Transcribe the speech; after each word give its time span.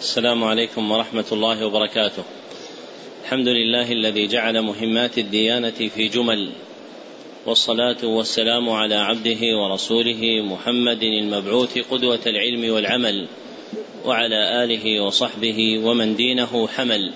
السلام 0.00 0.44
عليكم 0.44 0.92
ورحمة 0.92 1.24
الله 1.32 1.66
وبركاته. 1.66 2.22
الحمد 3.24 3.48
لله 3.48 3.92
الذي 3.92 4.26
جعل 4.26 4.62
مهمات 4.62 5.18
الديانة 5.18 5.70
في 5.70 6.08
جمل 6.08 6.52
والصلاة 7.46 8.04
والسلام 8.04 8.70
على 8.70 8.94
عبده 8.94 9.40
ورسوله 9.40 10.42
محمد 10.42 11.02
المبعوث 11.02 11.78
قدوة 11.90 12.20
العلم 12.26 12.74
والعمل 12.74 13.28
وعلى 14.04 14.64
آله 14.64 15.00
وصحبه 15.00 15.78
ومن 15.84 16.16
دينه 16.16 16.68
حمل. 16.68 17.12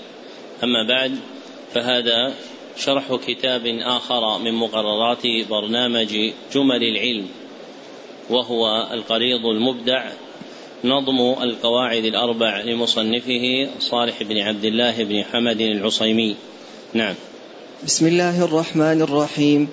أما 0.65 0.87
بعد 0.89 1.19
فهذا 1.75 2.35
شرح 2.77 3.15
كتاب 3.27 3.67
آخر 3.67 4.39
من 4.39 4.55
مقررات 4.55 5.27
برنامج 5.51 6.33
جمل 6.55 6.83
العلم 6.83 7.29
وهو 8.31 8.89
القريض 8.93 9.47
المبدع 9.47 10.11
نظم 10.85 11.43
القواعد 11.43 12.05
الأربع 12.05 12.61
لمصنفه 12.61 13.69
صالح 13.81 14.23
بن 14.23 14.39
عبد 14.39 14.65
الله 14.65 15.05
بن 15.05 15.25
حمد 15.25 15.61
العصيمي. 15.61 16.37
نعم. 16.95 17.15
بسم 17.87 18.07
الله 18.07 18.45
الرحمن 18.45 19.03
الرحيم. 19.03 19.69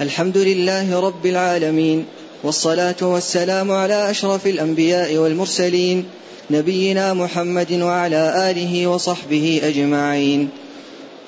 الحمد 0.00 0.38
لله 0.38 1.00
رب 1.00 1.26
العالمين 1.26 2.06
والصلاة 2.42 2.96
والسلام 3.02 3.72
على 3.72 4.10
أشرف 4.10 4.46
الأنبياء 4.46 5.16
والمرسلين 5.16 6.04
نبينا 6.50 7.14
محمد 7.14 7.72
وعلى 7.72 8.50
آله 8.50 8.86
وصحبه 8.86 9.60
أجمعين. 9.62 10.48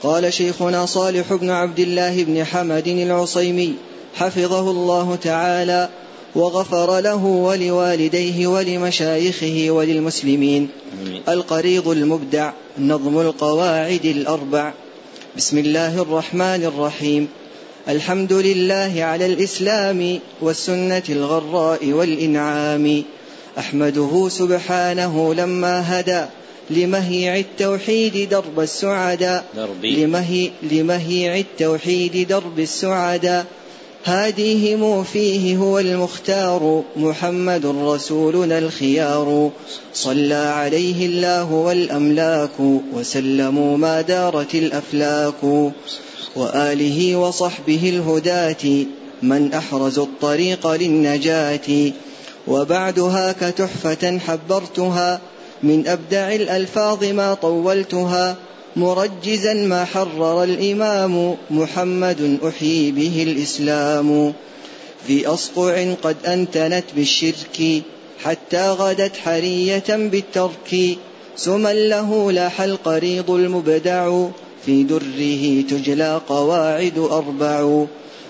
قال 0.02 0.32
شيخنا 0.32 0.86
صالح 0.86 1.34
بن 1.34 1.50
عبد 1.50 1.80
الله 1.80 2.24
بن 2.24 2.44
حمد 2.44 2.88
العصيمي 2.88 3.74
حفظه 4.14 4.70
الله 4.70 5.18
تعالى 5.22 5.88
وغفر 6.34 7.00
له 7.00 7.24
ولوالديه 7.24 8.46
ولمشايخه 8.46 9.70
وللمسلمين. 9.70 10.68
القريض 11.28 11.88
المبدع 11.88 12.52
نظم 12.78 13.20
القواعد 13.20 14.04
الأربع. 14.04 14.72
بسم 15.36 15.58
الله 15.58 16.02
الرحمن 16.02 16.64
الرحيم. 16.64 17.28
الحمد 17.88 18.32
لله 18.32 18.92
على 18.98 19.26
الإسلام 19.26 20.18
والسنة 20.40 21.02
الغراء 21.08 21.86
والإنعام. 21.86 23.02
أحمده 23.58 24.28
سبحانه 24.28 25.34
لما 25.34 26.00
هدى 26.00 26.24
لمهيع 26.70 27.36
التوحيد 27.36 28.28
درب 28.28 28.60
السعداء. 28.60 29.44
لمهي 29.82 30.50
لمهيع 30.62 31.38
التوحيد 31.38 32.28
درب 32.28 32.58
السعداء. 32.58 33.46
هاديهم 34.04 35.04
فيه 35.04 35.56
هو 35.56 35.78
المختار 35.78 36.82
محمد 36.96 37.66
رسولنا 37.66 38.58
الخيار. 38.58 39.50
صلى 39.94 40.34
عليه 40.34 41.06
الله 41.06 41.52
والأملاك 41.52 42.60
وسلموا 42.92 43.76
ما 43.76 44.00
دارت 44.00 44.54
الأفلاك. 44.54 45.72
وآله 46.36 47.16
وصحبه 47.16 47.88
الهداة 47.88 48.86
من 49.22 49.52
أحرزوا 49.52 50.04
الطريق 50.04 50.66
للنجاة. 50.66 51.92
وبعدها 52.48 53.32
كتحفة 53.32 54.18
حبرتها 54.18 55.20
من 55.62 55.88
أبدع 55.88 56.34
الألفاظ 56.34 57.04
ما 57.04 57.34
طولتها. 57.34 58.36
مرجزا 58.76 59.54
ما 59.54 59.84
حرر 59.84 60.44
الإمام 60.44 61.36
محمد 61.50 62.38
أحيي 62.48 62.90
به 62.90 63.22
الإسلام. 63.22 64.32
في 65.06 65.26
أصقع 65.26 65.94
قد 66.02 66.16
أنتنت 66.26 66.84
بالشرك 66.96 67.82
حتى 68.24 68.70
غدت 68.70 69.16
حرية 69.16 69.84
بالترك. 69.88 70.98
سما 71.36 71.72
له 71.72 72.32
لاح 72.32 72.60
القريض 72.60 73.30
المبدع 73.30 74.26
في 74.66 74.82
دره 74.82 75.62
تجلى 75.70 76.20
قواعد 76.28 76.98
أربع. 76.98 77.84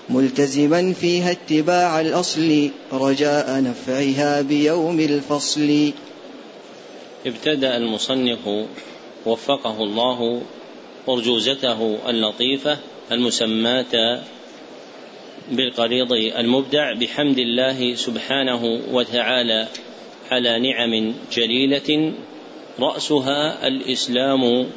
ملتزما 0.09 0.93
فيها 0.93 1.31
اتباع 1.31 2.01
الأصل 2.01 2.69
رجاء 2.93 3.63
نفعها 3.63 4.41
بيوم 4.41 4.99
الفصل. 4.99 5.91
ابتدأ 7.25 7.77
المصنف 7.77 8.39
وفقه 9.25 9.83
الله 9.83 10.41
أرجوزته 11.09 12.09
اللطيفة 12.09 12.77
المسماة 13.11 14.21
بالقريض 15.51 16.11
المبدع 16.13 16.93
بحمد 16.93 17.39
الله 17.39 17.95
سبحانه 17.95 18.79
وتعالى 18.91 19.67
على 20.31 20.59
نعم 20.59 21.13
جليلة 21.33 22.13
رأسها 22.79 23.67
الإسلام 23.67 24.67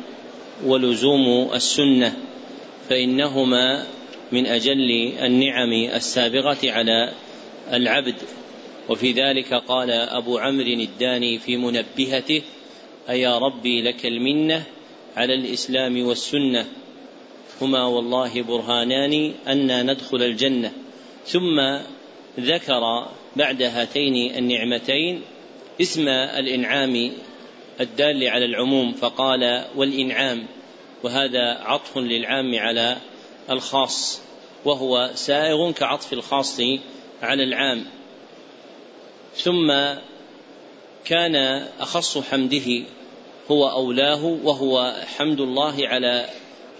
ولزوم 0.64 1.50
السنة 1.54 2.16
فإنهما 2.88 3.84
من 4.32 4.46
أجل 4.46 5.12
النعم 5.22 5.72
السابغة 5.72 6.58
على 6.64 7.12
العبد. 7.72 8.14
وفي 8.88 9.12
ذلك 9.12 9.54
قال 9.54 9.90
أبو 9.90 10.38
عمرو 10.38 10.66
الداني 10.66 11.38
في 11.38 11.56
منبهته 11.56 12.42
أيا 13.08 13.38
ربي 13.38 13.82
لك 13.82 14.06
المنة 14.06 14.62
على 15.16 15.34
الإسلام 15.34 16.06
والسنة. 16.06 16.66
هما 17.60 17.84
والله 17.84 18.42
برهانان 18.42 19.32
أن 19.48 19.90
ندخل 19.90 20.22
الجنة. 20.22 20.72
ثم 21.26 21.78
ذكر 22.40 23.08
بعد 23.36 23.62
هاتين 23.62 24.36
النعمتين 24.36 25.22
اسم 25.80 26.08
الإنعام 26.08 27.12
الدال 27.80 28.28
على 28.28 28.44
العموم 28.44 28.92
فقال 28.92 29.64
والإنعام 29.76 30.46
وهذا 31.02 31.58
عطف 31.60 31.98
للعام 31.98 32.58
على 32.58 32.96
الخاص 33.50 34.20
وهو 34.64 35.10
سائغ 35.14 35.70
كعطف 35.70 36.12
الخاص 36.12 36.60
على 37.22 37.44
العام. 37.44 37.84
ثم 39.34 39.70
كان 41.06 41.36
أخص 41.80 42.18
حمده 42.18 42.82
هو 43.50 43.70
أولاه 43.70 44.24
وهو 44.24 44.94
حمد 45.16 45.40
الله 45.40 45.88
على 45.88 46.28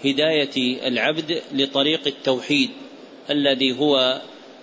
هداية 0.05 0.87
العبد 0.87 1.41
لطريق 1.51 2.07
التوحيد 2.07 2.69
الذي 3.29 3.79
هو 3.79 4.21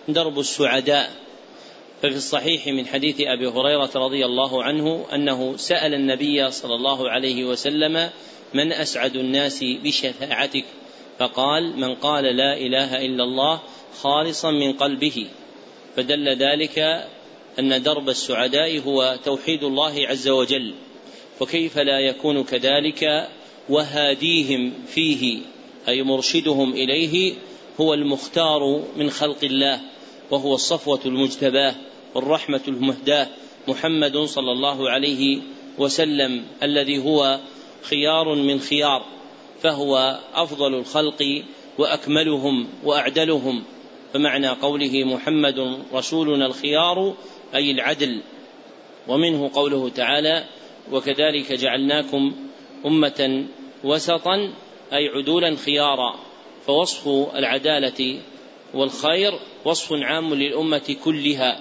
درب 0.08 0.38
السعداء. 0.38 1.10
ففي 2.02 2.16
الصحيح 2.16 2.66
من 2.66 2.86
حديث 2.86 3.16
أبي 3.20 3.46
هريرة 3.46 3.90
رضي 3.94 4.24
الله 4.24 4.62
عنه 4.62 5.06
أنه 5.12 5.56
سأل 5.56 5.94
النبي 5.94 6.50
صلى 6.50 6.74
الله 6.74 7.10
عليه 7.10 7.44
وسلم 7.44 8.10
من 8.54 8.72
أسعد 8.72 9.16
الناس 9.16 9.64
بشفاعتك؟ 9.64 10.64
فقال 11.18 11.80
من 11.80 11.94
قال 11.94 12.24
لا 12.24 12.56
إله 12.56 13.04
إلا 13.04 13.24
الله 13.24 13.60
خالصا 14.00 14.50
من 14.50 14.72
قلبه. 14.72 15.26
فدل 15.96 16.28
ذلك 16.28 17.06
أن 17.58 17.82
درب 17.82 18.08
السعداء 18.08 18.78
هو 18.78 19.18
توحيد 19.24 19.64
الله 19.64 20.08
عز 20.08 20.28
وجل 20.28 20.74
وكيف 21.40 21.78
لا 21.78 22.00
يكون 22.00 22.44
كذلك 22.44 23.28
وهاديهم 23.68 24.72
فيه 24.86 25.38
أي 25.88 26.02
مرشدهم 26.02 26.72
إليه 26.72 27.34
هو 27.80 27.94
المختار 27.94 28.82
من 28.96 29.10
خلق 29.10 29.44
الله 29.44 29.80
وهو 30.30 30.54
الصفوة 30.54 31.00
المجتباة 31.06 31.74
والرحمة 32.14 32.60
المهداة 32.68 33.28
محمد 33.68 34.16
صلى 34.18 34.52
الله 34.52 34.90
عليه 34.90 35.38
وسلم 35.78 36.44
الذي 36.62 36.98
هو 36.98 37.40
خيار 37.82 38.34
من 38.34 38.60
خيار 38.60 39.04
فهو 39.62 40.20
أفضل 40.34 40.74
الخلق 40.74 41.42
وأكملهم 41.78 42.68
وأعدلهم 42.84 43.64
فمعنى 44.14 44.48
قوله 44.48 45.04
محمد 45.04 45.78
رسولنا 45.94 46.46
الخيار 46.46 47.14
أي 47.54 47.70
العدل 47.70 48.20
ومنه 49.08 49.50
قوله 49.54 49.88
تعالى 49.88 50.44
وكذلك 50.92 51.52
جعلناكم 51.52 52.36
أمة 52.86 53.44
وسطا 53.84 54.34
أي 54.92 55.08
عدولا 55.08 55.56
خيارا 55.56 56.14
فوصف 56.66 57.08
العدالة 57.34 58.20
والخير 58.74 59.32
وصف 59.64 59.92
عام 59.92 60.34
للأمة 60.34 60.96
كلها 61.04 61.60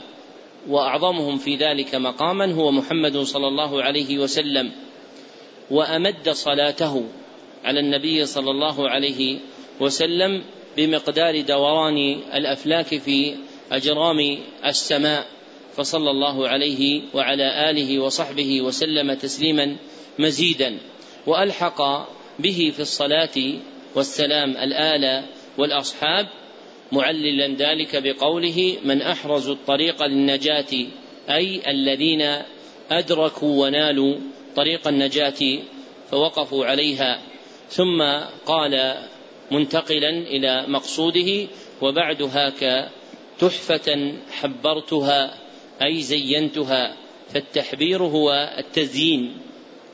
وأعظمهم 0.68 1.38
في 1.38 1.56
ذلك 1.56 1.96
مقاما 1.96 2.54
هو 2.54 2.72
محمد 2.72 3.18
صلى 3.18 3.48
الله 3.48 3.84
عليه 3.84 4.18
وسلم 4.18 4.72
وأمد 5.72 6.30
صلاته 6.30 7.06
على 7.64 7.80
النبي 7.80 8.26
صلى 8.26 8.52
الله 8.52 8.90
عليه 8.90 9.40
وسلم 9.80 10.44
بمقدار 10.78 11.42
دوران 11.42 11.98
الأفلاك 12.34 12.86
في 12.86 13.36
أجرام 13.72 14.38
السماء. 14.66 15.26
فصلى 15.76 16.12
الله 16.12 16.48
عليه 16.48 17.02
وعلى 17.14 17.70
آله 17.70 18.00
وصحبه 18.00 18.62
وسلم 18.62 19.14
تسليما 19.14 19.76
مزيدا 20.20 20.78
وألحق 21.28 21.82
به 22.40 22.72
في 22.76 22.80
الصلاة 22.80 23.60
والسلام 23.96 24.50
الآل 24.58 25.24
والأصحاب 25.58 26.28
معللا 26.92 27.48
ذلك 27.48 28.04
بقوله 28.04 28.78
من 28.84 29.02
احرزوا 29.02 29.54
الطريق 29.54 30.04
للنجاة 30.04 30.88
أي 31.30 31.72
الذين 31.72 32.22
أدركوا 32.92 33.66
ونالوا 33.66 34.16
طريق 34.56 34.88
النجاة 34.88 35.60
فوقفوا 36.12 36.66
عليها. 36.66 37.22
ثم 37.70 38.02
قال 38.46 39.04
منتقلا 39.52 40.10
إلى 40.10 40.66
مقصوده 40.68 41.48
وبعد 41.82 42.22
هاك 42.22 42.90
تحفة 43.40 44.14
حبرتها 44.32 45.43
أي 45.82 46.02
زينتها 46.02 46.98
فالتحبير 47.30 48.04
هو 48.04 48.54
التزيين 48.58 49.38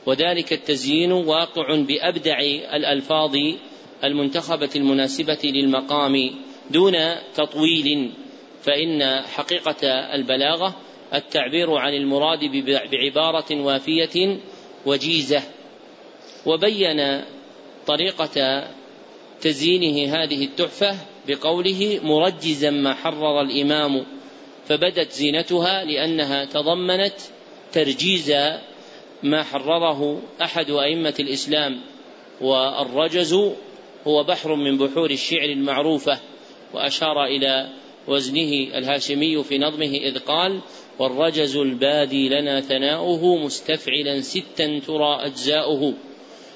وذلك 0.06 0.52
التزيين 0.52 1.12
واقع 1.12 1.76
بأبدع 1.76 2.40
الألفاظ 2.74 3.36
المنتخبة 4.04 4.70
المناسبة 4.76 5.38
للمقام 5.44 6.30
دون 6.70 6.96
تطويل 7.34 8.10
فإن 8.62 9.22
حقيقة 9.22 9.88
البلاغة 9.88 10.76
التعبير 11.14 11.74
عن 11.74 11.94
المراد 11.94 12.38
بعبارة 12.92 13.62
وافية 13.62 14.38
وجيزة. 14.86 15.42
وبين 16.46 17.22
طريقة 17.86 18.64
تزيينه 19.40 20.14
هذه 20.14 20.44
التحفة 20.44 20.96
بقوله 21.28 22.00
مرجزا 22.02 22.70
ما 22.70 22.94
حرر 22.94 23.40
الإمام 23.40 24.06
فبدت 24.70 25.12
زينتها 25.12 25.84
لأنها 25.84 26.44
تضمنت 26.44 27.14
ترجيز 27.72 28.32
ما 29.22 29.42
حرره 29.42 30.22
أحد 30.42 30.70
أئمة 30.70 31.14
الإسلام 31.20 31.80
والرجز 32.40 33.32
هو 34.06 34.24
بحر 34.24 34.54
من 34.54 34.78
بحور 34.78 35.10
الشعر 35.10 35.44
المعروفة 35.48 36.18
وأشار 36.74 37.24
إلى 37.24 37.68
وزنه 38.08 38.78
الهاشمي 38.78 39.44
في 39.44 39.58
نظمه 39.58 39.96
إذ 39.96 40.18
قال 40.18 40.60
والرجز 40.98 41.56
البادي 41.56 42.28
لنا 42.28 42.60
ثناؤه 42.60 43.36
مستفعلا 43.36 44.20
ستا 44.20 44.80
ترى 44.86 45.26
أجزاؤه 45.26 45.94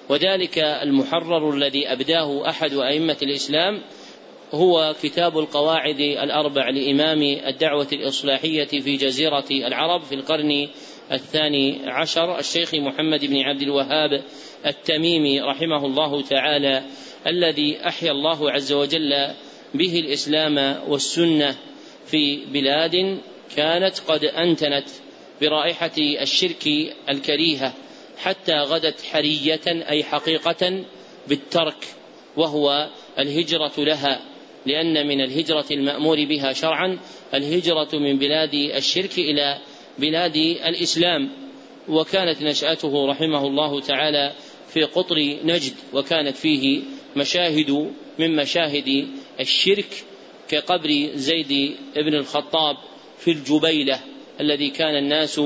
وذلك 0.08 0.58
المحرر 0.58 1.54
الذي 1.54 1.92
أبداه 1.92 2.48
أحد 2.48 2.74
أئمة 2.74 3.16
الإسلام 3.22 3.82
هو 4.54 4.94
كتاب 5.02 5.38
القواعد 5.38 6.00
الأربع 6.00 6.70
لإمام 6.70 7.22
الدعوة 7.22 7.88
الإصلاحية 7.92 8.64
في 8.64 8.96
جزيرة 8.96 9.44
العرب 9.50 10.02
في 10.02 10.14
القرن 10.14 10.68
الثاني 11.12 11.80
عشر 11.86 12.38
الشيخ 12.38 12.74
محمد 12.74 13.24
بن 13.24 13.36
عبد 13.40 13.62
الوهاب 13.62 14.22
التميمي 14.66 15.40
رحمه 15.40 15.86
الله 15.86 16.22
تعالى 16.22 16.82
الذي 17.26 17.88
أحيا 17.88 18.10
الله 18.10 18.50
عز 18.50 18.72
وجل 18.72 19.28
به 19.74 20.00
الإسلام 20.00 20.78
والسنة 20.88 21.56
في 22.06 22.44
بلاد 22.46 23.18
كانت 23.56 23.98
قد 24.08 24.24
أنتنت 24.24 24.88
برائحة 25.40 25.92
الشرك 25.98 26.68
الكريهة 27.08 27.72
حتى 28.18 28.54
غدت 28.54 29.02
حرية 29.02 29.60
أي 29.66 30.04
حقيقة 30.04 30.84
بالترك 31.28 31.86
وهو 32.36 32.88
الهجرة 33.18 33.72
لها. 33.78 34.20
لأن 34.66 35.06
من 35.06 35.20
الهجرة 35.20 35.66
المأمور 35.70 36.24
بها 36.24 36.52
شرعا 36.52 36.98
الهجرة 37.34 37.88
من 37.92 38.18
بلاد 38.18 38.54
الشرك 38.54 39.18
إلى 39.18 39.58
بلاد 39.98 40.36
الإسلام 40.36 41.30
وكانت 41.88 42.42
نشأته 42.42 43.06
رحمه 43.06 43.46
الله 43.46 43.80
تعالى 43.80 44.32
في 44.68 44.82
قطر 44.82 45.36
نجد 45.44 45.72
وكانت 45.92 46.36
فيه 46.36 46.82
مشاهد 47.16 47.92
من 48.18 48.36
مشاهد 48.36 49.08
الشرك 49.40 50.04
كقبر 50.48 51.10
زيد 51.14 51.76
بن 51.96 52.14
الخطاب 52.14 52.76
في 53.18 53.30
الجبيلة 53.30 54.00
الذي 54.40 54.70
كان 54.70 54.96
الناس 54.96 55.40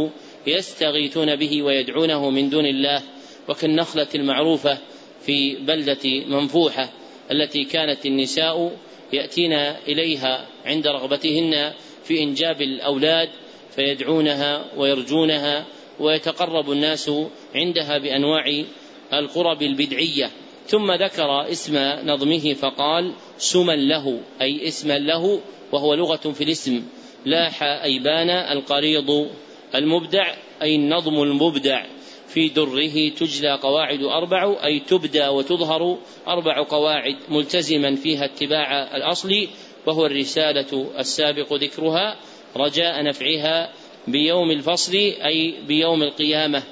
يستغيثون 0.47 1.37
به 1.37 1.63
ويدعونه 1.63 2.31
من 2.31 2.51
دون 2.51 2.67
الله 2.67 3.03
وكالنخلة 3.49 4.09
المعروفة 4.15 4.79
في 5.27 5.57
بلدة 5.57 6.27
منفوحة 6.27 6.93
التي 7.31 7.65
كانت 7.65 8.07
النساء 8.07 8.77
يأتين 9.13 9.53
إليها 9.89 10.47
عند 10.67 10.87
رغبتهن 10.87 11.73
في 12.05 12.23
إنجاب 12.23 12.63
الأولاد 12.63 13.29
فيدعونها 13.77 14.65
ويرجونها 14.77 15.67
ويتقرب 16.01 16.73
الناس 16.73 17.11
عندها 17.55 17.99
بأنواع 17.99 18.65
القرب 19.13 19.63
البدعية. 19.63 20.31
ثم 20.67 20.93
ذكر 20.93 21.51
اسم 21.51 21.77
نظمه 22.05 22.55
فقال 22.55 23.13
سما 23.39 23.77
له 23.77 24.21
أي 24.41 24.69
اسما 24.69 24.99
له 24.99 25.41
وهو 25.73 25.95
لغة 25.95 26.33
في 26.33 26.45
الاسم. 26.45 26.83
لاح 27.25 27.63
أي 27.63 27.99
بان 27.99 28.31
القريض 28.31 29.31
المبدع 29.75 30.35
أي 30.63 30.77
النظم 30.77 31.23
المبدع. 31.23 31.85
في 32.29 32.49
دره 32.49 33.09
تجلى 33.09 33.55
قواعد 33.55 34.03
أربع 34.03 34.57
أي 34.65 34.81
تبدى 34.81 35.29
وتظهر 35.29 35.99
أربع 36.29 36.63
قواعد 36.63 37.17
ملتزما 37.29 37.95
فيها 37.97 38.25
اتباع 38.25 38.97
الأصل 38.97 39.49
وهو 39.87 40.07
الرسالة 40.07 40.91
السابق 40.99 41.53
ذكرها 41.55 42.17
رجاء 42.57 43.05
نفعها 43.05 43.73
بيوم 44.09 44.51
الفصل 44.51 44.95
أي 45.25 45.55
بيوم 45.67 46.03
القيامة. 46.03 46.63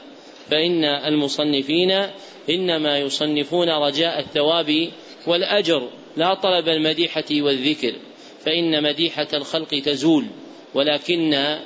فإن 0.51 0.85
المصنفين 0.85 1.91
إنما 2.51 2.99
يصنفون 2.99 3.69
رجاء 3.69 4.21
الثواب 4.21 4.91
والأجر 5.27 5.89
لا 6.17 6.35
طلب 6.35 6.69
المديحة 6.69 7.25
والذكر 7.31 7.93
فإن 8.45 8.83
مديحة 8.83 9.29
الخلق 9.35 9.69
تزول 9.69 10.27
ولكن 10.75 11.57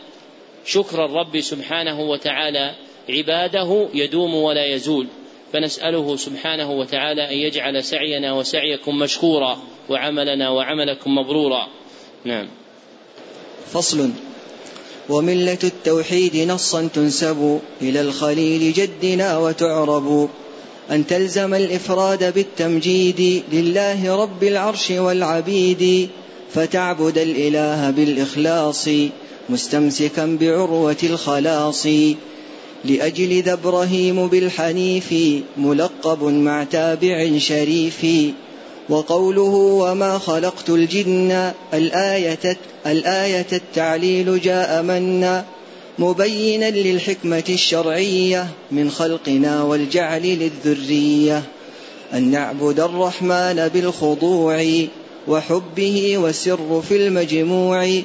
شكر 0.65 1.05
الرب 1.05 1.41
سبحانه 1.41 2.01
وتعالى 2.01 2.75
عباده 3.11 3.89
يدوم 3.95 4.35
ولا 4.35 4.67
يزول. 4.67 5.07
فنسأله 5.53 6.17
سبحانه 6.17 6.71
وتعالى 6.71 7.29
أن 7.31 7.35
يجعل 7.35 7.85
سعينا 7.85 8.33
وسعيكم 8.33 8.99
مشكورا 8.99 9.59
وعملنا 9.89 10.51
وعملكم 10.51 11.15
مبرورا. 11.19 11.69
نعم. 12.25 12.49
فصل. 13.73 14.11
وملة 15.09 15.59
التوحيد 15.65 16.37
نصا 16.37 16.89
تنسب 16.95 17.61
إلى 17.83 18.01
الخليل 18.01 18.73
جدنا 18.73 19.39
وتعرب. 19.39 20.29
أن 20.91 21.07
تلزم 21.07 21.55
الإفراد 21.55 22.35
بالتمجيد 22.35 23.43
لله 23.53 24.17
رب 24.23 24.45
العرش 24.45 24.91
والعبيد 24.91 26.09
فتعبد 26.55 27.19
الإله 27.19 27.91
بالإخلاص 27.91 28.89
مستمسكا 29.49 30.39
بعروة 30.41 30.97
الخلاص. 31.03 31.89
لأجل 32.85 33.43
ذا 33.43 33.53
إبراهيم 33.53 34.27
بالحنيف 34.27 35.15
ملقب 35.57 36.25
مع 36.25 36.65
تابع 36.65 37.39
شريف. 37.39 38.07
وقوله 38.89 39.55
وما 39.83 40.19
خلقت 40.19 40.71
الجن 40.71 41.53
الآية 41.75 42.57
الآية 42.87 43.47
التعليل 43.53 44.41
جاء 44.41 44.83
منا 44.83 45.45
مبينا 45.99 46.71
للحكمة 46.71 47.45
الشرعية 47.49 48.47
من 48.73 48.91
خلقنا 48.91 49.63
والجعل 49.63 50.23
للذرية. 50.23 51.43
أن 52.15 52.31
نعبد 52.31 52.81
الرحمن 52.81 53.71
بالخضوع 53.75 54.65
وحبه 55.29 56.19
وسر 56.19 56.83
في 56.89 56.97
المجموع 56.97 58.01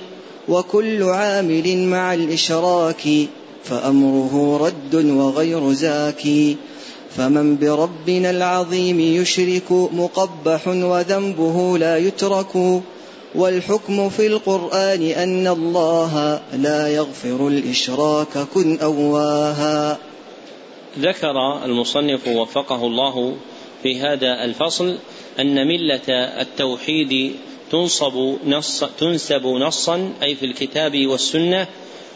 وكل 0.49 1.03
عامل 1.03 1.77
مع 1.77 2.13
الإشراك 2.13 3.07
فأمره 3.65 4.57
رد 4.57 4.95
وغير 4.95 5.73
زاكي 5.73 6.57
فمن 7.17 7.57
بربنا 7.57 8.29
العظيم 8.29 8.99
يشرك 8.99 9.71
مقبح 9.71 10.67
وذنبه 10.67 11.77
لا 11.77 11.97
يترك 11.97 12.81
والحكم 13.35 14.09
في 14.09 14.27
القرآن 14.27 15.01
أن 15.01 15.47
الله 15.47 16.41
لا 16.53 16.87
يغفر 16.87 17.47
الإشراك 17.47 18.37
كن 18.53 18.79
أواها. 18.79 19.97
ذكر 20.99 21.65
المصنف 21.65 22.27
وفقه 22.27 22.87
الله 22.87 23.35
في 23.83 23.99
هذا 23.99 24.43
الفصل 24.43 24.97
أن 25.39 25.67
ملة 25.67 26.09
التوحيد 26.41 27.35
تنصب 27.71 28.35
نص 28.45 28.83
تنسب 28.99 29.45
نصا 29.45 30.13
أي 30.23 30.35
في 30.35 30.45
الكتاب 30.45 31.05
والسنة 31.07 31.67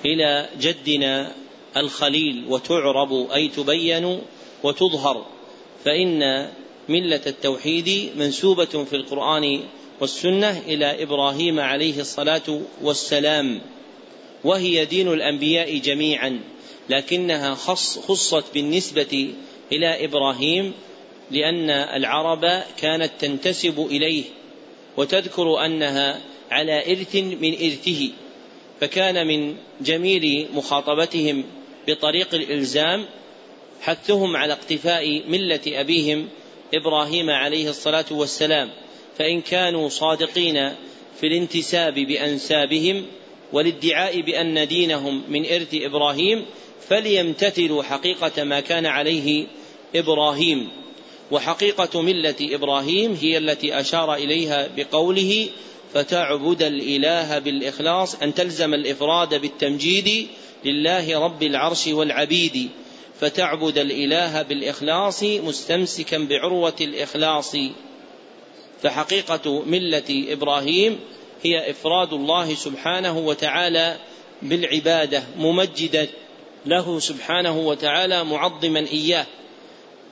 إلى 0.05 0.49
جدنا 0.61 1.31
الخليل 1.77 2.45
وتعرب 2.47 3.31
أي 3.31 3.47
تبين 3.47 4.21
وتظهر 4.63 5.25
فإن 5.85 6.49
ملة 6.89 7.21
التوحيد 7.27 8.09
منسوبة 8.15 8.65
في 8.65 8.95
القرآن 8.95 9.59
والسنة 10.01 10.61
إلى 10.67 11.03
إبراهيم 11.03 11.59
عليه 11.59 11.99
الصلاة 11.99 12.61
والسلام 12.81 13.61
وهي 14.43 14.85
دين 14.85 15.07
الأنبياء 15.13 15.77
جميعا 15.77 16.39
لكنها 16.89 17.55
خص 17.55 17.99
خصت 17.99 18.43
بالنسبة 18.53 19.33
إلى 19.71 20.05
إبراهيم 20.05 20.73
لأن 21.31 21.69
العرب 21.69 22.63
كانت 22.77 23.11
تنتسب 23.19 23.87
إليه 23.91 24.23
وتذكر 24.97 25.65
أنها 25.65 26.19
على 26.51 26.91
إرث 26.91 27.15
من 27.15 27.53
إرثه. 27.53 28.09
فكان 28.81 29.27
من 29.27 29.55
جميل 29.81 30.47
مخاطبتهم 30.53 31.43
بطريق 31.87 32.35
الإلزام 32.35 33.05
حثهم 33.81 34.35
على 34.35 34.53
اقتفاء 34.53 35.23
ملة 35.27 35.59
أبيهم 35.67 36.27
إبراهيم 36.73 37.29
عليه 37.29 37.69
الصلاة 37.69 38.05
والسلام. 38.11 38.69
فإن 39.17 39.41
كانوا 39.41 39.89
صادقين 39.89 40.73
في 41.19 41.27
الانتساب 41.27 41.93
بأنسابهم 41.93 43.05
والادعاء 43.53 44.21
بأن 44.21 44.67
دينهم 44.67 45.23
من 45.29 45.45
إرث 45.45 45.73
إبراهيم 45.73 46.45
فليمتثلوا 46.89 47.83
حقيقة 47.83 48.43
ما 48.43 48.59
كان 48.59 48.85
عليه 48.85 49.45
إبراهيم. 49.95 50.69
وحقيقة 51.31 52.01
ملة 52.01 52.35
إبراهيم 52.41 53.17
هي 53.21 53.37
التي 53.37 53.79
أشار 53.79 54.13
إليها 54.13 54.69
بقوله 54.77 55.47
فتعبد 55.93 56.63
الإله 56.63 57.39
بالإخلاص 57.39 58.15
أن 58.15 58.33
تلزم 58.33 58.73
الإفراد 58.73 59.41
بالتمجيد 59.41 60.27
لله 60.65 61.19
رب 61.19 61.43
العرش 61.43 61.87
والعبيد. 61.87 62.69
فتعبد 63.19 63.77
الإله 63.77 64.41
بالإخلاص 64.41 65.23
مستمسكا 65.23 66.17
بعروة 66.17 66.75
الإخلاص. 66.81 67.55
فحقيقة 68.81 69.63
ملة 69.65 70.25
إبراهيم 70.29 70.99
هي 71.43 71.71
إفراد 71.71 72.13
الله 72.13 72.55
سبحانه 72.55 73.17
وتعالى 73.17 73.97
بالعبادة 74.41 75.23
ممجدا 75.37 76.07
له 76.65 76.99
سبحانه 76.99 77.57
وتعالى 77.59 78.23
معظما 78.23 78.79
إياه. 78.79 79.25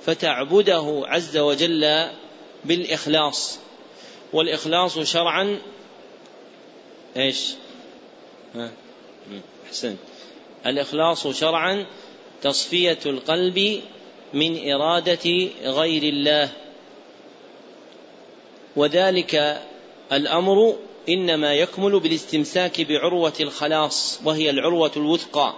فتعبده 0.06 1.04
عز 1.06 1.38
وجل 1.38 2.08
بالإخلاص. 2.66 3.60
والإخلاص 4.34 5.00
شرعا 5.00 5.60
إيش؟ 7.18 7.54
ها؟ 8.56 8.72
أحسنت. 9.68 9.98
الإخلاص 10.66 11.28
شرعا 11.28 11.86
تصفية 12.42 13.00
القلب 13.06 13.82
من 14.34 14.72
إرادة 14.72 15.50
غير 15.64 16.04
الله. 16.04 16.50
وذلك 18.76 19.62
الأمر 20.12 20.76
إنما 21.10 21.54
يكمل 21.54 22.00
بالاستمساك 22.00 22.82
بعروة 22.82 23.34
الخلاص 23.40 24.20
وهي 24.26 24.50
العروة 24.50 24.92
الوثقى. 24.98 25.54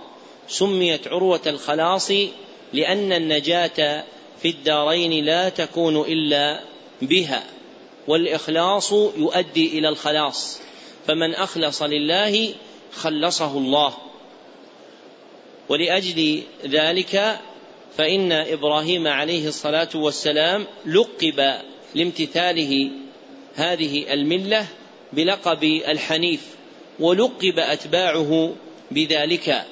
سميت 0.48 1.08
عروة 1.08 1.42
الخلاص 1.48 2.12
لأن 2.74 3.14
النجاة 3.14 4.04
في 4.42 4.50
الدارين 4.50 5.26
لا 5.26 5.50
تكون 5.50 6.02
إلا 6.02 6.60
بها. 7.02 7.44
والإخلاص 8.08 8.92
يؤدي 8.92 9.80
إلى 9.80 9.90
الخلاص. 9.90 10.62
فمن 11.08 11.36
أخلص 11.36 11.82
لله 11.82 12.54
خلصه 12.94 13.58
الله. 13.58 13.94
ولأجل 15.70 16.44
ذلك 16.66 17.40
فإن 17.98 18.32
إبراهيم 18.32 19.08
عليه 19.08 19.48
الصلاة 19.48 19.90
والسلام 19.96 20.68
لقب 20.86 21.54
لامتثاله 21.96 22.92
هذه 23.56 24.14
الملة 24.14 24.68
بلقب 25.14 25.64
الحنيف 25.64 26.42
ولقب 27.00 27.60
أتباعه 27.60 28.54
بذلك. 28.92 29.66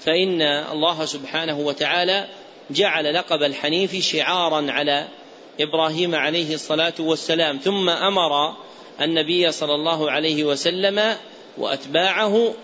فإن 0.00 0.42
الله 0.42 1.04
سبحانه 1.04 1.58
وتعالى 1.58 2.28
جعل 2.70 3.14
لقب 3.14 3.42
الحنيف 3.42 4.04
شعارا 4.04 4.72
على 4.72 5.08
إبراهيم 5.60 6.14
عليه 6.14 6.54
الصلاة 6.54 6.94
والسلام 6.98 7.58
ثم 7.58 7.88
أمر 7.88 8.54
النبي 9.00 9.52
صلى 9.52 9.74
الله 9.74 10.10
عليه 10.10 10.44
وسلم 10.44 11.16
وأتباعه 11.58 12.54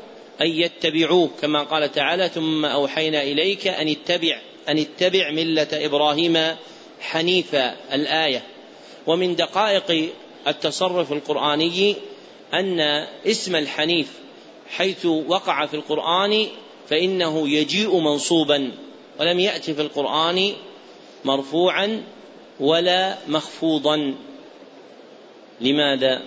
أن 0.40 0.46
يتبعوه 0.46 1.30
كما 1.40 1.62
قال 1.62 1.92
تعالى 1.92 2.28
ثم 2.28 2.64
أوحينا 2.64 3.22
إليك 3.22 3.66
أن 3.66 3.88
اتبع 3.88 4.38
أن 4.68 4.78
اتبع 4.78 5.30
ملة 5.30 5.68
إبراهيم 5.72 6.56
حنيفا. 7.00 7.76
الآية. 7.92 8.42
ومن 9.06 9.36
دقائق 9.36 10.10
التصرف 10.48 11.12
القرآني 11.12 11.94
أن 12.54 12.80
اسم 13.26 13.56
الحنيف 13.56 14.08
حيث 14.70 15.06
وقع 15.06 15.66
في 15.66 15.74
القرآن 15.74 16.46
فإنه 16.88 17.48
يجيء 17.48 17.98
منصوبا 17.98 18.72
ولم 19.20 19.40
يأتي 19.40 19.74
في 19.74 19.82
القرآن 19.82 20.52
مرفوعا 21.24 22.02
ولا 22.60 23.18
مخفوضا. 23.28 24.14
لماذا؟ 25.60 26.22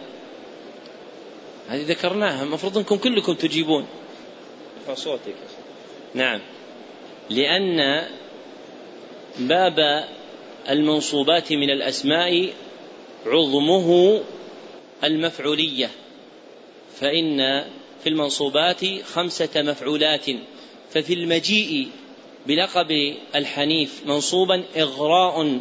هذه 1.69 1.85
ذكرناها 1.87 2.43
المفروض 2.43 2.77
أنكم 2.77 2.97
كلكم 2.97 3.33
تجيبون. 3.33 3.87
صوتك 4.93 5.35
نعم. 6.13 6.41
لأن 7.29 8.07
باب 9.39 10.07
المنصوبات 10.69 11.53
من 11.53 11.69
الأسماء 11.69 12.53
عظمه 13.25 14.21
المفعولية 15.03 15.89
فإن 16.99 17.65
في 18.03 18.09
المنصوبات 18.09 19.03
خمسة 19.03 19.49
مفعولات. 19.55 20.25
ففي 20.91 21.13
المجيء 21.13 21.87
بلقب 22.47 23.15
الحنيف 23.35 24.01
منصوبا 24.05 24.63
إغراء. 24.77 25.59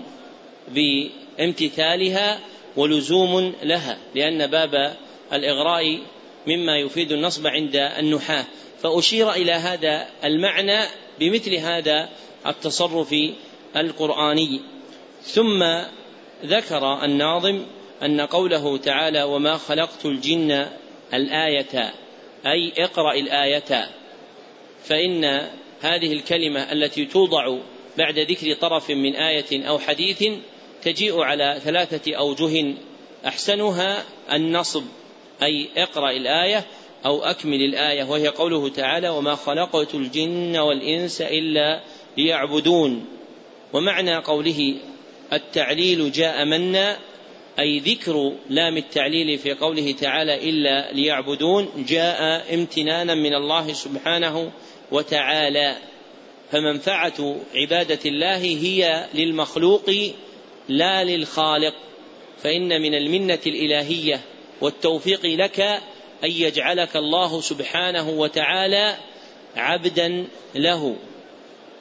بامتثالها 0.75 2.41
ولزوم 2.77 3.55
لها 3.63 3.99
لأن 4.15 4.47
باب 4.47 4.97
الإغراء 5.33 5.99
مما 6.47 6.79
يفيد 6.79 7.13
النصب 7.13 7.47
عند 7.47 7.77
النحاة. 7.77 8.45
فأشير 8.83 9.33
إلى 9.33 9.53
هذا 9.53 10.07
المعنى 10.25 10.79
بمثل 11.21 11.55
هذا 11.55 12.09
التصرف 12.47 13.15
القرآني. 13.77 14.61
ثم 15.23 15.65
ذكر 16.45 17.05
الناظم 17.05 17.65
أن 18.03 18.21
قوله 18.21 18.77
تعالى 18.77 19.23
وما 19.23 19.57
خلقت 19.57 20.07
الجن 20.07 20.67
الآية 21.15 21.93
أي 22.47 22.73
اقرأ 22.79 23.13
الآية 23.13 23.89
فإن 24.85 25.25
هذه 25.81 26.13
الكلمة 26.13 26.73
التي 26.73 27.05
توضع 27.05 27.59
بعد 27.99 28.19
ذكر 28.19 28.55
طرف 28.55 28.91
من 28.91 29.17
آية 29.17 29.69
أو 29.69 29.79
حديث 29.79 30.25
تجيء 30.92 31.21
على 31.21 31.61
ثلاثة 31.64 32.16
أوجه 32.16 32.75
أحسنها 33.26 34.04
النصب 34.33 34.85
أي 35.42 35.68
اقرأ 35.76 36.11
الآية 36.11 36.64
أو 37.07 37.25
أكمل 37.25 37.62
الآية 37.62 38.04
وهي 38.04 38.28
قوله 38.28 38.68
تعالى 38.68 39.09
وما 39.09 39.35
خلقت 39.35 39.95
الجن 39.95 40.57
والإنس 40.57 41.21
إلا 41.21 41.80
ليعبدون 42.16 43.04
ومعنى 43.73 44.16
قوله 44.16 44.75
التعليل 45.33 46.12
جاء 46.12 46.45
منا 46.45 46.99
أي 47.59 47.78
ذكر 47.78 48.33
لام 48.50 48.76
التعليل 48.76 49.38
في 49.38 49.52
قوله 49.52 49.92
تعالى 49.92 50.50
إلا 50.50 50.92
ليعبدون 50.92 51.68
جاء 51.88 52.54
امتنانا 52.54 53.14
من 53.14 53.35
الله 53.35 53.73
سبحانه 53.73 54.52
وتعالى. 54.92 55.76
فمنفعة 56.52 57.37
عبادة 57.54 57.99
الله 58.07 58.37
هي 58.37 59.07
للمخلوق 59.14 59.90
لا 60.69 61.05
للخالق 61.05 61.75
فإن 62.43 62.83
من 62.83 62.95
المنة 62.95 63.39
الإلهية 63.47 64.21
والتوفيق 64.61 65.27
لك 65.27 65.61
أن 66.25 66.31
يجعلك 66.31 66.97
الله 66.97 67.41
سبحانه 67.41 68.11
وتعالى 68.11 68.97
عبدا 69.57 70.27
له. 70.55 70.97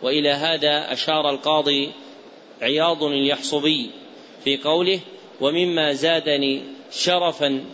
وإلى 0.01 0.29
هذا 0.29 0.93
أشار 0.93 1.29
القاضي 1.29 1.91
عياض 2.61 3.03
اليحصبي 3.03 3.89
في 4.43 4.57
قوله 4.57 4.99
ومما 5.41 5.93
زادني 5.93 6.63
شرفا 6.91 7.65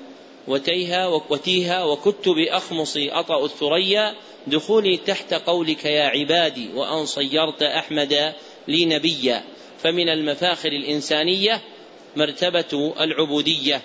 وتيها 0.47 1.07
وتيها 1.07 1.83
وكدت 1.83 2.29
بأخمص 2.29 2.97
أطأ 2.97 3.45
الثريا 3.45 4.13
دخولي 4.47 4.97
تحت 4.97 5.33
قولك 5.33 5.85
يا 5.85 6.03
عبادي 6.03 6.69
وأن 6.73 7.05
صيرت 7.05 7.63
أحمد 7.63 8.33
لي 8.67 8.85
نبيا. 8.85 9.43
فمن 9.83 10.09
المفاخر 10.09 10.71
الإنسانية 10.71 11.61
مرتبة 12.15 12.93
العبودية. 12.99 13.81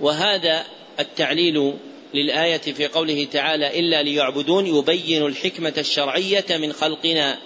وهذا 0.00 0.64
التعليل 1.00 1.74
للآية 2.14 2.58
في 2.58 2.86
قوله 2.86 3.26
تعالى 3.32 3.80
إلا 3.80 4.02
ليعبدون 4.02 4.66
يبين 4.66 5.26
الحكمة 5.26 5.74
الشرعية 5.78 6.44
من 6.50 6.72
خلقنا. 6.72 7.38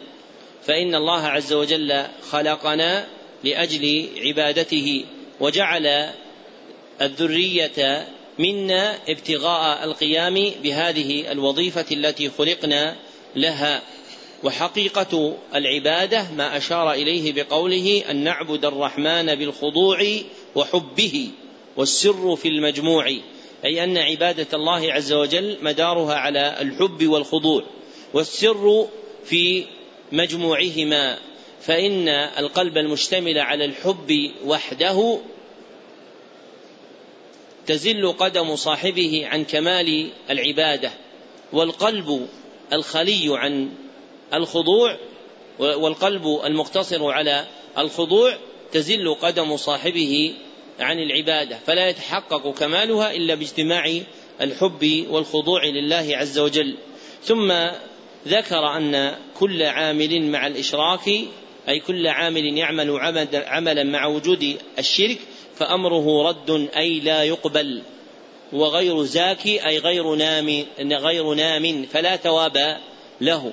فإن 0.66 0.94
الله 0.94 1.26
عز 1.26 1.52
وجل 1.52 2.04
خلقنا 2.30 3.06
لأجل 3.44 4.08
عبادته 4.18 5.04
وجعل 5.40 6.10
الذرية 7.02 8.08
منا 8.38 8.98
ابتغاء 9.08 9.84
القيام 9.84 10.52
بهذه 10.62 11.32
الوظيفة 11.32 11.86
التي 11.92 12.30
خلقنا 12.30 12.96
لها. 13.36 13.82
وحقيقة 14.44 15.36
العبادة 15.54 16.26
ما 16.36 16.56
أشار 16.56 16.92
إليه 16.92 17.32
بقوله 17.32 18.02
أن 18.10 18.16
نعبد 18.16 18.64
الرحمن 18.64 19.34
بالخضوع 19.34 20.06
وحبه 20.54 21.28
والسر 21.76 22.36
في 22.36 22.48
المجموع 22.48 23.06
أي 23.64 23.84
أن 23.84 23.96
عبادة 23.96 24.46
الله 24.52 24.92
عز 24.92 25.12
وجل 25.12 25.56
مدارها 25.62 26.14
على 26.14 26.56
الحب 26.60 27.06
والخضوع 27.06 27.64
والسر 28.14 28.88
في 29.24 29.64
مجموعهما 30.12 31.18
فإن 31.60 32.08
القلب 32.08 32.78
المشتمل 32.78 33.38
على 33.38 33.64
الحب 33.64 34.30
وحده 34.46 35.20
تزل 37.66 38.12
قدم 38.12 38.56
صاحبه 38.56 39.26
عن 39.26 39.44
كمال 39.44 40.10
العبادة 40.30 40.90
والقلب 41.52 42.28
الخلي 42.72 43.26
عن 43.28 43.70
الخضوع 44.34 44.96
والقلب 45.58 46.40
المقتصر 46.44 47.04
على 47.04 47.46
الخضوع 47.78 48.36
تزل 48.72 49.14
قدم 49.14 49.56
صاحبه 49.56 50.34
عن 50.80 50.98
العبادة 50.98 51.58
فلا 51.66 51.88
يتحقق 51.88 52.54
كمالها 52.54 53.14
إلا 53.14 53.34
باجتماع 53.34 54.00
الحب 54.40 55.06
والخضوع 55.10 55.64
لله 55.64 56.16
عز 56.16 56.38
وجل. 56.38 56.76
ثم 57.22 57.52
ذكر 58.28 58.76
أن 58.76 59.16
كل 59.38 59.62
عامل 59.62 60.22
مع 60.22 60.46
الإشراك 60.46 61.08
أي 61.68 61.80
كل 61.80 62.06
عامل 62.06 62.58
يعمل 62.58 62.98
عملا 63.34 63.84
مع 63.84 64.06
وجود 64.06 64.56
الشرك 64.78 65.18
فأمره 65.56 66.28
رد 66.28 66.68
أي 66.76 67.00
لا 67.00 67.22
يقبل. 67.24 67.82
وغير 68.52 69.04
زاكي 69.04 69.66
أي 69.66 69.78
غير 69.78 70.14
نام 70.14 70.64
غير 70.80 71.34
نام 71.34 71.86
فلا 71.92 72.16
ثواب 72.16 72.78
له. 73.20 73.52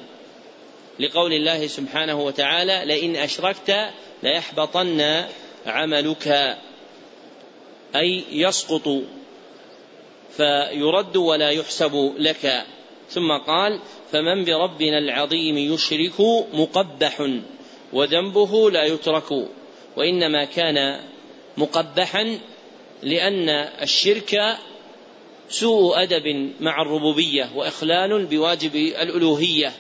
لقول 1.00 1.34
الله 1.34 1.68
سبحانه 1.68 2.22
وتعالى 2.22 2.82
لئن 2.86 3.16
أشركت 3.16 3.90
ليحبطن 4.24 5.26
عملك. 5.66 6.58
أي 7.96 8.24
يسقط 8.32 8.90
فيرد 10.38 11.18
ولا 11.18 11.50
يحسب 11.50 12.14
لك. 12.18 12.66
ثم 13.10 13.38
قال 13.48 13.80
فمن 14.12 14.46
بربنا 14.46 14.98
العظيم 14.98 15.58
يشرك 15.58 16.20
مقبح 16.54 17.30
وذنبه 17.94 18.72
لا 18.72 18.84
يترك. 18.84 19.32
وإنما 19.98 20.46
كان 20.46 21.00
مقبحا 21.58 22.40
لأن 23.04 23.50
الشرك 23.82 24.58
سوء 25.50 26.04
أدب 26.04 26.52
مع 26.60 26.82
الربوبية 26.82 27.50
وإخلال 27.56 28.26
بواجب 28.26 28.76
الألوهية. 28.76 29.74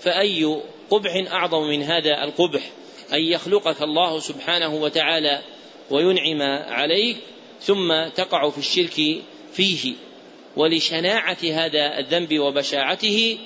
فأي 0.00 0.60
قبح 0.90 1.32
أعظم 1.32 1.62
من 1.62 1.82
هذا 1.82 2.24
القبح؟ 2.24 2.70
أن 3.12 3.20
يخلقك 3.20 3.82
الله 3.82 4.20
سبحانه 4.20 4.74
وتعالى 4.74 5.40
وينعم 5.90 6.42
عليك 6.68 7.16
ثم 7.60 8.08
تقع 8.08 8.50
في 8.50 8.58
الشرك 8.58 9.22
فيه. 9.52 9.94
ولشناعة 10.56 11.38
هذا 11.42 11.98
الذنب 11.98 12.38
وبشاعته 12.38 13.38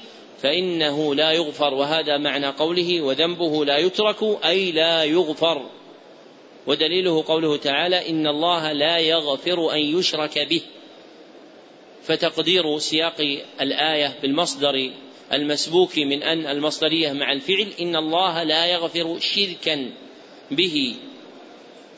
فإنه 0.43 1.15
لا 1.15 1.33
يغفر 1.33 1.75
وهذا 1.75 2.19
معنى 2.19 2.47
قوله 2.47 3.01
وذنبه 3.01 3.65
لا 3.65 3.79
يترك 3.79 4.45
أي 4.45 4.73
لا 4.73 5.05
يغفر. 5.05 5.67
ودليله 6.67 7.25
قوله 7.27 7.57
تعالى 7.57 8.11
إن 8.11 8.27
الله 8.27 8.73
لا 8.73 8.99
يغفر 8.99 9.73
أن 9.73 9.79
يشرك 9.79 10.39
به. 10.39 10.63
فتقدير 12.03 12.79
سياق 12.79 13.41
الآية 13.61 14.19
بالمصدر 14.23 14.91
المسبوك 15.33 15.99
من 15.99 16.23
أن 16.23 16.47
المصدرية 16.47 17.13
مع 17.13 17.33
الفعل 17.33 17.67
إن 17.81 17.97
الله 17.97 18.43
لا 18.43 18.67
يغفر 18.67 19.19
شركا 19.21 19.91
به 20.51 20.95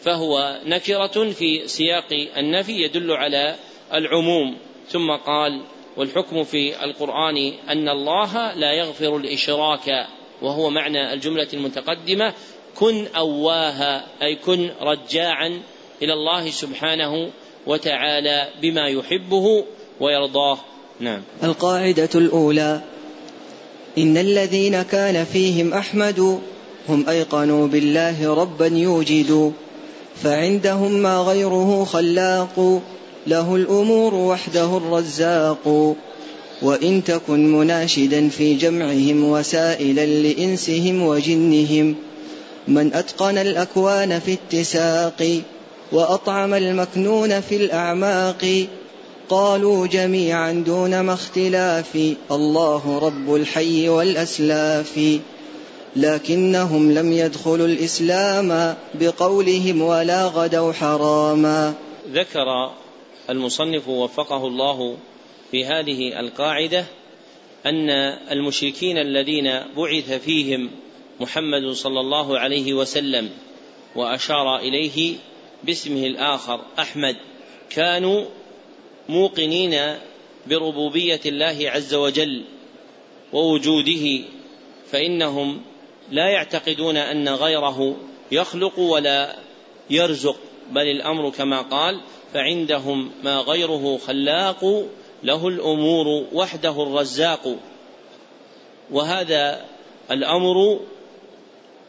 فهو 0.00 0.60
نكرة 0.66 1.30
في 1.30 1.68
سياق 1.68 2.28
النفي 2.36 2.72
يدل 2.72 3.10
على 3.10 3.56
العموم. 3.94 4.56
ثم 4.88 5.10
قال 5.10 5.60
والحكم 5.96 6.44
في 6.44 6.84
القرآن 6.84 7.52
أن 7.68 7.88
الله 7.88 8.54
لا 8.54 8.72
يغفر 8.72 9.16
الإشراك 9.16 10.06
وهو 10.42 10.70
معنى 10.70 11.12
الجملة 11.12 11.48
المتقدمة 11.54 12.34
كن 12.74 13.06
أواها 13.16 14.06
أي 14.22 14.36
كن 14.36 14.70
رجاعا 14.80 15.62
إلى 16.02 16.12
الله 16.12 16.50
سبحانه 16.50 17.30
وتعالى 17.66 18.48
بما 18.62 18.88
يحبه 18.88 19.64
ويرضاه. 20.00 20.58
نعم. 21.00 21.22
القاعدة 21.44 22.10
الأولى 22.14 22.82
إن 23.98 24.16
الذين 24.16 24.82
كان 24.82 25.24
فيهم 25.24 25.72
أحمد 25.72 26.38
هم 26.88 27.08
أيقنوا 27.08 27.66
بالله 27.66 28.34
ربا 28.34 28.66
يوجد 28.66 29.52
فعندهم 30.22 30.92
ما 30.92 31.18
غيره 31.18 31.84
خلاق 31.84 32.82
له 33.26 33.56
الأمور 33.56 34.14
وحده 34.14 34.76
الرزاق. 34.76 35.96
وإن 36.62 37.04
تكن 37.04 37.52
مناشدا 37.52 38.28
في 38.28 38.54
جمعهم 38.54 39.24
وسائلا 39.24 40.06
لإنسهم 40.06 41.02
وجنهم 41.02 41.94
من 42.68 42.94
أتقن 42.94 43.38
الأكوان 43.38 44.18
في 44.18 44.32
اتساق 44.32 45.40
وأطعم 45.92 46.54
المكنون 46.54 47.40
في 47.40 47.56
الأعماق. 47.56 48.66
قالوا 49.28 49.86
جميعا 49.86 50.52
دون 50.52 51.00
ما 51.00 51.12
اختلاف. 51.14 52.14
الله 52.30 52.98
رب 52.98 53.34
الحي 53.34 53.88
والأسلاف. 53.88 55.20
لكنهم 55.96 56.92
لم 56.92 57.12
يدخلوا 57.12 57.66
الإسلام 57.66 58.76
بقولهم 58.94 59.82
ولا 59.82 60.26
غدوا 60.26 60.72
حراما. 60.72 61.74
ذكر 62.12 62.72
المصنف 63.30 63.88
وفقه 63.88 64.46
الله 64.46 64.96
في 65.50 65.64
هذه 65.64 66.20
القاعدة 66.20 66.84
أن 67.66 67.90
المشركين 68.30 68.98
الذين 68.98 69.60
بعث 69.76 70.12
فيهم 70.12 70.70
محمد 71.20 71.72
صلى 71.72 72.00
الله 72.00 72.38
عليه 72.38 72.74
وسلم 72.74 73.30
وأشار 73.96 74.56
إليه 74.56 75.14
باسمه 75.64 76.06
الآخر 76.06 76.60
أحمد 76.78 77.16
كانوا 77.70 78.24
موقنين 79.08 79.96
بربوبية 80.46 81.20
الله 81.26 81.70
عز 81.70 81.94
وجل 81.94 82.44
ووجوده 83.32 84.24
فإنهم 84.90 85.62
لا 86.10 86.28
يعتقدون 86.28 86.96
أن 86.96 87.28
غيره 87.28 87.96
يخلق 88.32 88.78
ولا 88.78 89.36
يرزق 89.90 90.36
بل 90.70 90.82
الأمر 90.82 91.30
كما 91.30 91.62
قال 91.62 92.00
فعندهم 92.34 93.10
ما 93.24 93.38
غيره 93.38 93.98
خلاق 94.06 94.84
له 95.22 95.48
الأمور 95.48 96.26
وحده 96.32 96.82
الرزاق. 96.82 97.56
وهذا 98.90 99.64
الأمر 100.10 100.80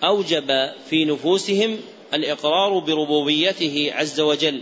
أوجب 0.04 0.72
في 0.90 1.06
نفوسهم 1.06 1.78
الإقرار 2.14 2.80
بربوبيته 2.80 3.92
عز 3.94 4.20
وجل. 4.20 4.62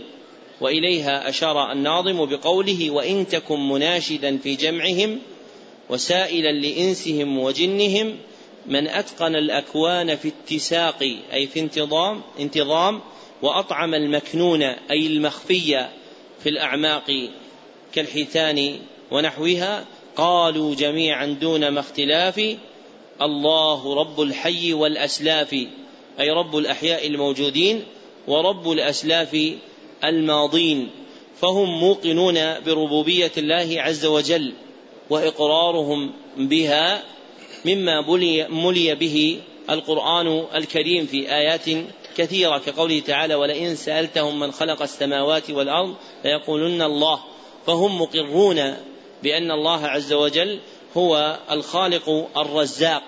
وإليها 0.62 1.28
أشار 1.28 1.72
الناظم 1.72 2.26
بقوله 2.26 2.90
وإن 2.90 3.28
تكن 3.28 3.68
مناشدا 3.68 4.38
في 4.38 4.54
جمعهم 4.54 5.18
وسائلا 5.90 6.52
لإنسهم 6.52 7.38
وجنهم 7.38 8.16
من 8.66 8.88
أتقن 8.88 9.36
الأكوان 9.36 10.16
في 10.16 10.28
اتساق 10.28 11.02
أي 11.32 11.46
في 11.46 11.60
انتظام 11.60 12.20
انتظام 12.40 13.00
وأطعم 13.42 13.94
المكنون 13.94 14.62
أي 14.62 15.06
المخفي 15.06 15.88
في 16.42 16.48
الأعماق 16.48 17.30
كالحيتان 17.92 18.78
ونحوها 19.10 19.84
قالوا 20.16 20.74
جميعا 20.74 21.26
دون 21.26 21.68
ما 21.68 21.80
اختلاف 21.80 22.56
الله 23.22 23.94
رب 23.94 24.20
الحي 24.20 24.72
والأسلاف 24.72 25.52
أي 26.20 26.30
رب 26.30 26.56
الأحياء 26.56 27.06
الموجودين 27.06 27.84
ورب 28.28 28.70
الأسلاف 28.70 29.36
الماضين 30.04 30.90
فهم 31.40 31.80
موقنون 31.80 32.34
بربوبية 32.60 33.32
الله 33.38 33.74
عز 33.78 34.06
وجل 34.06 34.52
وإقرارهم 35.10 36.12
بها 36.36 37.02
مما 37.64 38.00
بلي 38.00 38.48
ملي 38.48 38.94
به 38.94 39.40
القرآن 39.70 40.44
الكريم 40.54 41.06
في 41.06 41.34
آيات 41.34 41.64
كثيرة 42.16 42.58
كقوله 42.58 43.00
تعالى 43.00 43.34
ولئن 43.34 43.76
سألتهم 43.76 44.40
من 44.40 44.52
خلق 44.52 44.82
السماوات 44.82 45.50
والأرض 45.50 45.94
ليقولن 46.24 46.82
الله 46.82 47.20
فهم 47.66 48.00
مقرون 48.02 48.76
بأن 49.22 49.50
الله 49.50 49.86
عز 49.86 50.12
وجل 50.12 50.60
هو 50.96 51.38
الخالق 51.50 52.28
الرزاق 52.36 53.02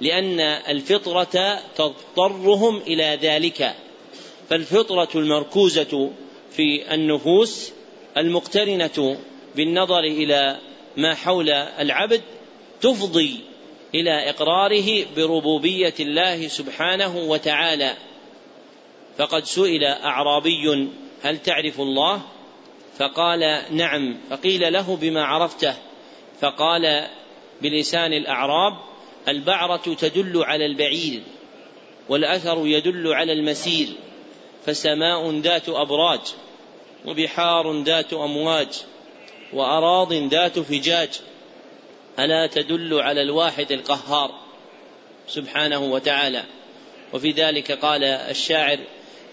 لأن 0.00 0.40
الفطرة 0.40 1.60
تضطرهم 1.76 2.76
إلى 2.76 3.18
ذلك. 3.22 3.74
فالفطرة 4.50 5.08
المركوزة 5.14 6.10
في 6.50 6.94
النفوس 6.94 7.72
المقترنة 8.16 9.18
بالنظر 9.56 10.00
إلى 10.00 10.58
ما 10.96 11.14
حول 11.14 11.50
العبد 11.50 12.22
تفضي 12.80 13.40
إلى 13.94 14.30
إقراره 14.30 15.04
بربوبية 15.16 15.94
الله 16.00 16.48
سبحانه 16.48 17.16
وتعالى. 17.16 17.94
فقد 19.18 19.44
سئل 19.44 19.84
أعرابي 19.84 20.88
هل 21.22 21.38
تعرف 21.38 21.80
الله؟ 21.80 22.20
فقال 22.98 23.62
نعم. 23.70 24.18
فقيل 24.30 24.72
له 24.72 24.96
بما 24.96 25.24
عرفته. 25.24 25.74
فقال 26.40 27.06
بلسان 27.62 28.12
الأعراب 28.12 28.72
البعرة 29.28 29.94
تدل 29.94 30.44
على 30.44 30.66
البعير 30.66 31.22
والأثر 32.08 32.66
يدل 32.66 33.12
على 33.12 33.32
المسير. 33.32 33.88
فسماء 34.66 35.30
ذات 35.30 35.68
أبراج 35.68 36.20
وبحار 37.06 37.82
ذات 37.82 38.12
أمواج 38.12 38.68
وأراض 39.52 40.12
ذات 40.12 40.58
فجاج 40.58 41.08
ألا 42.18 42.46
تدل 42.46 43.00
على 43.00 43.22
الواحد 43.22 43.72
القهار 43.72 44.30
سبحانه 45.28 45.78
وتعالى. 45.78 46.44
وفي 47.12 47.30
ذلك 47.30 47.72
قال 47.72 48.04
الشاعر 48.04 48.78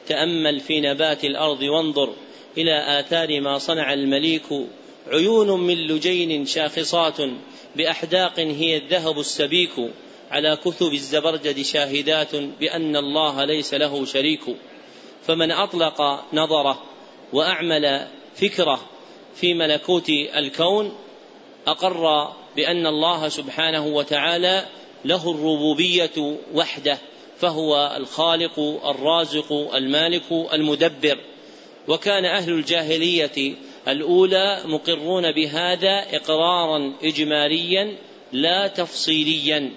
تأمل 0.08 0.60
في 0.60 0.82
نبات 0.82 1.24
الأرض 1.24 1.62
وانظر 1.62 2.14
إلى 2.58 3.00
آثار 3.00 3.42
ما 3.42 3.58
صنع 3.58 3.94
المليك 3.94 4.46
عيون 5.08 5.60
من 5.60 5.88
لجين 5.88 6.46
شاخصات 6.46 7.18
بأحداق 7.76 8.40
هي 8.40 8.78
الذهب 8.78 9.20
السبيك 9.20 9.72
على 10.32 10.58
كثب 10.66 10.94
الزبرجد 10.94 11.62
شاهدات 11.62 12.36
بأن 12.36 12.96
الله 12.96 13.46
ليس 13.46 13.74
له 13.74 14.06
شريك. 14.06 14.42
فمن 15.28 15.52
أطلق 15.52 16.24
نظره 16.34 16.84
وأعمل 17.34 18.08
فكره 18.36 18.80
في 19.36 19.54
ملكوت 19.54 20.10
الكون 20.10 20.94
أقر 21.68 22.34
بأن 22.56 22.88
الله 22.88 23.30
سبحانه 23.30 23.88
وتعالى 23.88 24.66
له 25.06 25.32
الربوبية 25.32 26.38
وحده 26.54 26.98
فهو 27.40 27.96
الخالق 27.98 28.60
الرازق 28.86 29.76
المالك 29.76 30.32
المدبر. 30.54 31.18
وكان 31.88 32.26
أهل 32.26 32.54
الجاهلية 32.54 33.56
الأولى 33.88 34.62
مقرون 34.66 35.32
بهذا 35.32 36.06
إقرارا 36.12 36.94
إجماليا 37.04 37.98
لا 38.32 38.68
تفصيليا 38.68 39.72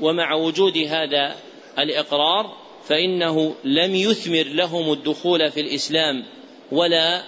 ومع 0.00 0.34
وجود 0.34 0.78
هذا 0.78 1.36
الإقرار 1.78 2.59
فإنه 2.90 3.54
لم 3.64 3.94
يثمر 3.94 4.42
لهم 4.42 4.92
الدخول 4.92 5.50
في 5.50 5.60
الإسلام 5.60 6.24
ولا 6.72 7.22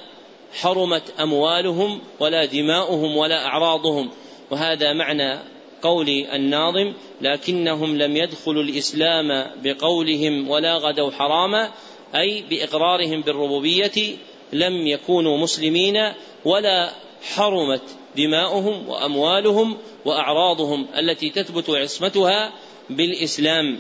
حرمت 0.61 1.03
أموالهم 1.21 2.01
ولا 2.21 2.45
دماؤهم 2.45 3.17
ولا 3.17 3.47
أعراضهم. 3.47 4.11
وهذا 4.51 4.93
معنى 4.93 5.39
قول 5.83 6.09
الناظم 6.09 6.93
لكنهم 7.21 7.99
لم 7.99 8.17
يدخلوا 8.17 8.63
الإسلام 8.63 9.47
بقولهم 9.63 10.51
ولا 10.51 10.77
غدوا 10.77 11.11
حراما 11.11 11.71
أي 12.15 12.45
بإقرارهم 12.51 13.21
بالربوبية 13.21 14.17
لم 14.53 14.87
يكونوا 14.87 15.39
مسلمين 15.39 16.13
ولا 16.45 16.93
حرمت 17.35 17.83
دماؤهم 18.17 18.89
وأموالهم 18.89 19.77
وأعراضهم 20.05 20.87
التي 20.99 21.31
تثبت 21.31 21.71
عصمتها 21.71 22.53
بالإسلام. 22.91 23.79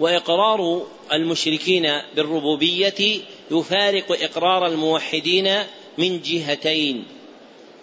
وإقرار 0.00 0.86
المشركين 1.12 2.00
بالربوبية 2.16 3.20
يفارق 3.50 4.22
إقرار 4.22 4.66
الموحدين 4.66 5.58
من 5.98 6.22
جهتين. 6.22 7.04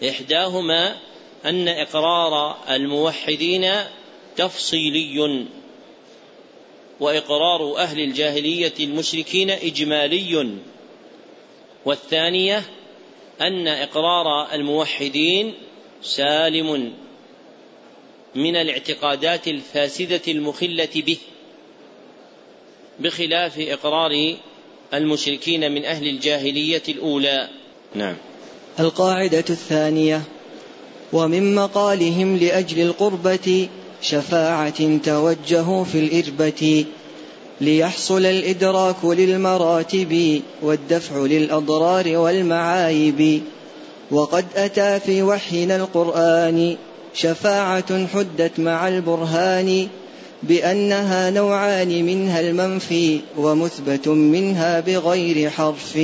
إحداهما 0.09 0.97
أن 1.45 1.67
إقرار 1.67 2.57
الموحدين 2.69 3.71
تفصيلي 4.35 5.45
وإقرار 6.99 7.77
أهل 7.77 7.99
الجاهلية 7.99 8.73
المشركين 8.79 9.49
إجمالي. 9.49 10.57
والثانية 11.85 12.63
أن 13.41 13.67
إقرار 13.67 14.53
الموحدين 14.53 15.53
سالم 16.01 16.93
من 18.35 18.55
الاعتقادات 18.55 19.47
الفاسدة 19.47 20.21
المخلة 20.27 20.89
به. 20.95 21.17
بخلاف 22.99 23.53
إقرار 23.59 24.11
المشركين 24.93 25.71
من 25.71 25.85
أهل 25.85 26.07
الجاهلية 26.07 26.83
الأولى. 26.89 27.47
نعم. 27.95 28.15
القاعدة 28.79 29.45
الثانية 29.49 30.21
ومن 31.13 31.55
مقالهم 31.55 32.37
لأجل 32.37 32.81
القربة 32.81 33.67
شفاعة 34.01 34.97
توجهوا 34.97 35.83
في 35.83 35.99
الإربة 35.99 36.85
ليحصل 37.61 38.25
الإدراك 38.25 39.05
للمراتب 39.05 40.41
والدفع 40.61 41.17
للأضرار 41.17 42.17
والمعايب. 42.17 43.41
وقد 44.11 44.45
أتى 44.55 44.99
في 44.99 45.23
وحينا 45.23 45.75
القرآن 45.75 46.77
شفاعة 47.13 48.07
حدت 48.07 48.59
مع 48.59 48.87
البرهان 48.87 49.87
بأنها 50.43 51.29
نوعان 51.29 52.05
منها 52.05 52.39
المنفي 52.39 53.19
ومثبت 53.37 54.07
منها 54.07 54.79
بغير 54.79 55.49
حرف. 55.49 55.99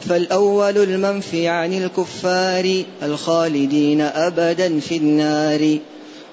فالأول 0.00 0.78
المنفي 0.78 1.48
عن 1.48 1.72
الكفار 1.72 2.82
الخالدين 3.02 4.00
أبدا 4.00 4.80
في 4.80 4.96
النار 4.96 5.78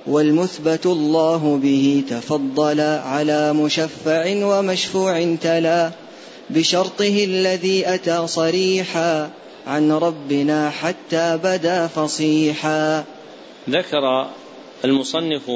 والمثبت 0.08 0.86
الله 0.86 1.60
به 1.64 2.04
تفضل 2.10 2.82
على 2.82 3.54
مشفع 3.54 4.46
ومشفوع 4.46 5.36
تلا 5.42 5.92
بشرطه 6.50 7.24
الذي 7.24 7.94
أتى 7.94 8.28
صريحا 8.28 9.30
عن 9.68 9.92
ربنا 9.92 10.70
حتى 10.70 11.40
بدا 11.44 11.88
فصيحا. 11.88 13.04
ذكر 13.70 14.28
المصنف 14.86 15.52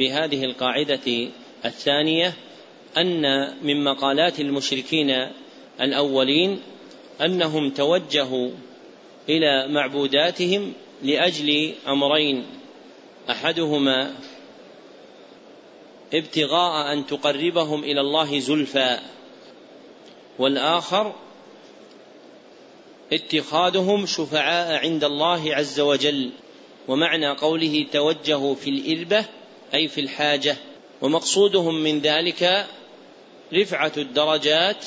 في 0.00 0.10
هذه 0.10 0.44
القاعدة 0.44 1.28
الثانية 1.64 2.34
أن 2.96 3.22
من 3.62 3.84
مقالات 3.84 4.40
المشركين 4.40 5.28
الأولين 5.80 6.60
أنهم 7.20 7.70
توجهوا 7.70 8.50
إلى 9.28 9.68
معبوداتهم 9.68 10.72
لأجل 11.02 11.74
أمرين 11.88 12.46
أحدهما 13.30 14.14
ابتغاء 16.14 16.92
أن 16.92 17.06
تقربهم 17.06 17.84
إلى 17.84 18.00
الله 18.00 18.38
زلفى 18.38 18.98
والآخر 20.38 21.14
اتخاذهم 23.12 24.06
شفعاء 24.06 24.86
عند 24.86 25.04
الله 25.04 25.54
عز 25.54 25.80
وجل 25.80 26.30
ومعنى 26.88 27.28
قوله 27.28 27.86
توجهوا 27.92 28.54
في 28.54 28.70
الإربة 28.70 29.39
أي 29.74 29.88
في 29.88 30.00
الحاجة 30.00 30.56
ومقصودهم 31.02 31.74
من 31.74 32.00
ذلك 32.00 32.66
رفعة 33.54 33.92
الدرجات 33.96 34.84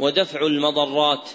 ودفع 0.00 0.46
المضرات 0.46 1.30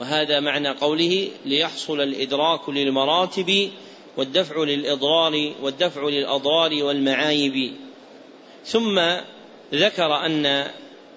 وهذا 0.00 0.40
معنى 0.40 0.68
قوله 0.68 1.28
ليحصل 1.44 2.00
الإدراك 2.00 2.68
للمراتب 2.68 3.70
والدفع 4.16 4.62
للإضرار 4.62 5.52
والدفع 5.62 6.02
للأضرار 6.08 6.84
والمعايب. 6.84 7.72
ثم 8.64 9.00
ذكر 9.74 10.26
أن 10.26 10.70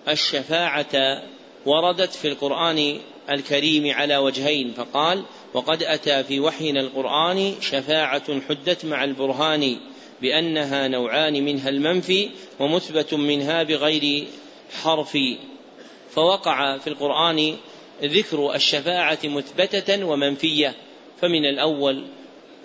الشفاعة 0.07 1.23
وردت 1.65 2.13
في 2.13 2.27
القرآن 2.27 2.99
الكريم 3.29 3.93
على 3.93 4.17
وجهين 4.17 4.73
فقال 4.73 5.23
وقد 5.53 5.83
أتى 5.83 6.23
في 6.23 6.39
وحينا 6.39 6.81
القرآن 6.81 7.53
شفاعة 7.61 8.41
حدت 8.49 8.85
مع 8.85 9.03
البرهان. 9.03 9.77
بأنها 10.21 10.87
نوعان 10.87 11.45
منها 11.45 11.69
المنفي 11.69 12.29
ومثبت 12.59 13.13
منها 13.13 13.63
بغير 13.63 14.27
حرف. 14.83 15.17
فوقع 16.11 16.77
في 16.77 16.87
القرآن 16.87 17.55
ذكر 18.03 18.55
الشفاعة 18.55 19.19
مثبتة 19.23 20.05
ومنفية. 20.05 20.75
فمن 21.21 21.45
الأول 21.45 22.03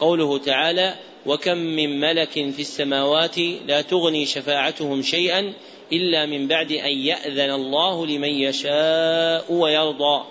قوله 0.00 0.38
تعالى 0.38 0.94
وكم 1.26 1.58
من 1.58 2.00
ملك 2.00 2.30
في 2.30 2.60
السماوات 2.60 3.38
لا 3.38 3.82
تغني 3.82 4.26
شفاعتهم 4.26 5.02
شيئا 5.02 5.52
إلا 5.92 6.26
من 6.26 6.48
بعد 6.48 6.72
أن 6.72 6.98
يأذن 6.98 7.50
الله 7.50 8.06
لمن 8.06 8.28
يشاء 8.28 9.52
ويرضى 9.52 10.24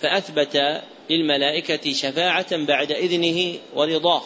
فأثبت 0.00 0.82
للملائكة 1.10 1.92
شفاعة 1.92 2.56
بعد 2.56 2.92
إذنه 2.92 3.54
ورضاه. 3.74 4.22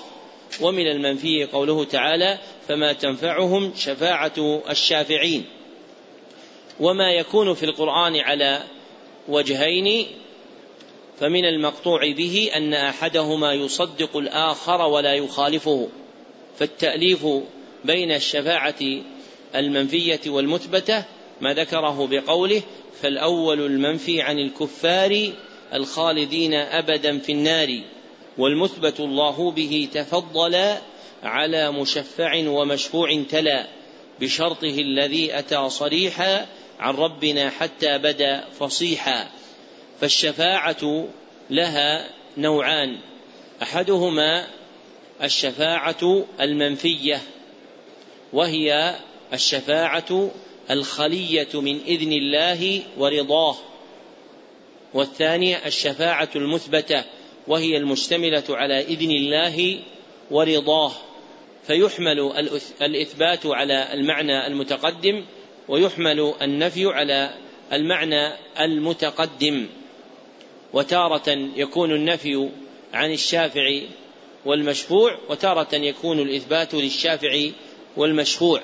ومن 0.60 0.86
المنفي 0.86 1.44
قوله 1.44 1.84
تعالى 1.84 2.38
فما 2.68 2.92
تنفعهم 2.92 3.72
شفاعة 3.76 4.62
الشافعين. 4.70 5.44
وما 6.80 7.12
يكون 7.12 7.54
في 7.54 7.62
القرآن 7.62 8.16
على 8.16 8.62
وجهين 9.28 10.06
فمن 11.20 11.44
المقطوع 11.44 12.12
به 12.12 12.50
أن 12.56 12.74
أحدهما 12.74 13.52
يصدق 13.52 14.16
الآخر 14.16 14.80
ولا 14.82 15.14
يخالفه 15.14 15.88
فالتأليف 16.58 17.26
بين 17.84 18.12
الشفاعة 18.12 18.74
المنفية 19.54 20.20
والمثبتة 20.26 21.04
ما 21.40 21.54
ذكره 21.54 22.06
بقوله 22.06 22.62
فالأول 23.02 23.60
المنفي 23.60 24.22
عن 24.22 24.38
الكفار 24.38 25.32
الخالدين 25.74 26.54
أبدا 26.54 27.18
في 27.18 27.32
النار. 27.32 27.80
والمثبت 28.38 29.00
الله 29.00 29.50
به 29.50 29.88
تفضل 29.92 30.74
على 31.22 31.72
مشفع 31.72 32.48
ومشفوع 32.48 33.22
تلا 33.30 33.66
بشرطه 34.20 34.78
الذي 34.78 35.38
أتى 35.38 35.70
صريحا 35.70 36.46
عن 36.80 36.94
ربنا 36.94 37.50
حتى 37.50 37.98
بدا 37.98 38.44
فصيحا. 38.60 39.28
فالشفاعة 40.00 41.08
لها 41.50 42.08
نوعان. 42.36 42.98
أحدهما 43.62 44.46
الشفاعة 45.22 46.24
المنفية 46.40 47.20
وهي 48.32 48.96
الشفاعة 49.32 50.30
الخلية 50.70 51.60
من 51.60 51.80
إذن 51.86 52.12
الله 52.12 52.82
ورضاه. 52.98 53.56
والثانية 54.94 55.66
الشفاعة 55.66 56.28
المثبتة 56.36 57.04
وهي 57.48 57.76
المشتملة 57.76 58.44
على 58.48 58.80
إذن 58.80 59.10
الله 59.10 59.78
ورضاه 60.30 60.92
فيحمل 61.66 62.32
الإثبات 62.82 63.46
على 63.46 63.92
المعنى 63.92 64.46
المتقدم 64.46 65.24
ويحمل 65.68 66.34
النفي 66.42 66.86
على 66.86 67.34
المعنى 67.72 68.32
المتقدم. 68.60 69.66
وتارة 70.72 71.30
يكون 71.56 71.94
النفي 71.94 72.48
عن 72.92 73.12
الشافع 73.12 73.80
والمشفوع 74.44 75.18
وتارة 75.28 75.74
يكون 75.74 76.18
الإثبات 76.18 76.74
للشافع 76.74 77.50
والمشفوع. 77.96 78.62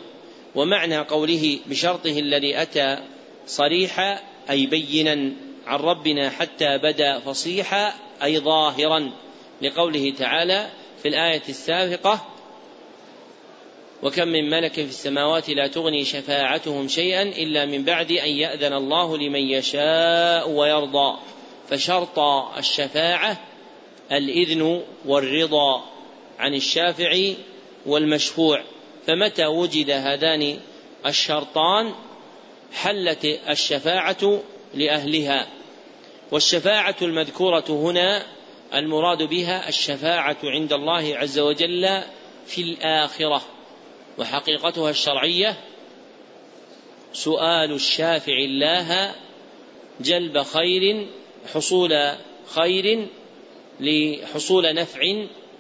ومعنى 0.55 0.99
قوله 0.99 1.59
بشرطه 1.67 2.19
الذي 2.19 2.63
أتى 2.63 2.99
صريحا 3.47 4.19
أي 4.51 4.67
بينا 4.67 5.33
عن 5.67 5.79
ربنا 5.79 6.31
حتى 6.31 6.79
بدا 6.79 7.19
فصيحا 7.19 7.95
أي 8.23 8.39
ظاهرا 8.39 9.11
لقوله 9.63 10.13
تعالى 10.19 10.71
في 11.03 11.09
الآية 11.09 11.43
السابقة 11.49 12.21
وكم 14.03 14.29
من 14.29 14.51
ملك 14.51 14.73
في 14.73 14.83
السماوات 14.83 15.51
لا 15.51 15.67
تغني 15.67 16.05
شفاعتهم 16.05 16.89
شيئا 16.89 17.23
إلا 17.23 17.67
من 17.67 17.85
بعد 17.85 18.13
أن 18.13 18.29
يأذن 18.29 18.73
الله 18.73 19.19
لمن 19.19 19.41
يشاء 19.41 20.51
ويرضى 20.51 21.19
فشرط 21.69 22.19
الشفاعة 22.59 23.41
الإذن 24.13 24.83
والرضا 25.05 25.85
عن 26.39 26.55
الشافع 26.55 27.33
والمشفوع. 27.87 28.63
فمتى 29.07 29.47
وجد 29.47 29.91
هذان 29.91 30.59
الشرطان؟ 31.07 31.95
حلت 32.73 33.25
الشفاعة 33.49 34.41
لأهلها. 34.75 35.47
والشفاعة 36.33 36.97
المذكورة 37.03 37.65
هنا 37.69 38.27
المراد 38.75 39.23
بها 39.23 39.69
الشفاعة 39.69 40.37
عند 40.45 40.73
الله 40.73 41.17
عز 41.17 41.39
وجل 41.39 42.03
في 42.47 42.61
الآخرة 42.63 43.43
وحقيقتها 44.19 44.91
الشرعية 44.91 45.57
سؤال 47.13 47.73
الشافع 47.73 48.33
الله 48.33 49.15
جلب 50.01 50.43
خير 50.43 51.07
حصول 51.55 52.15
خير 52.47 53.09
لحصول 53.81 54.75
نفع 54.75 55.01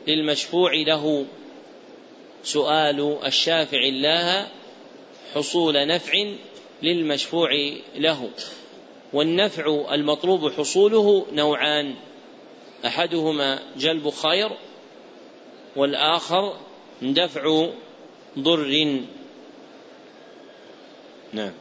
للمشفوع 0.07 0.73
له. 0.75 1.27
سؤال 2.45 3.19
الشافع 3.27 3.79
الله 3.79 4.49
حصول 5.35 5.87
نفع 5.87 6.13
للمشفوع 6.83 7.51
له. 7.97 8.31
والنفع 9.13 9.95
المطلوب 9.95 10.53
حصوله 10.53 11.27
نوعان 11.33 11.95
أحدهما 12.87 13.59
جلب 13.77 14.11
خير 14.11 14.51
والآخر 15.77 16.57
دفع 17.03 17.67
ضر. 18.39 19.01
نعم. 21.33 21.53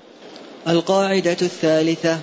القاعدة 0.68 1.38
الثالثة 1.42 2.20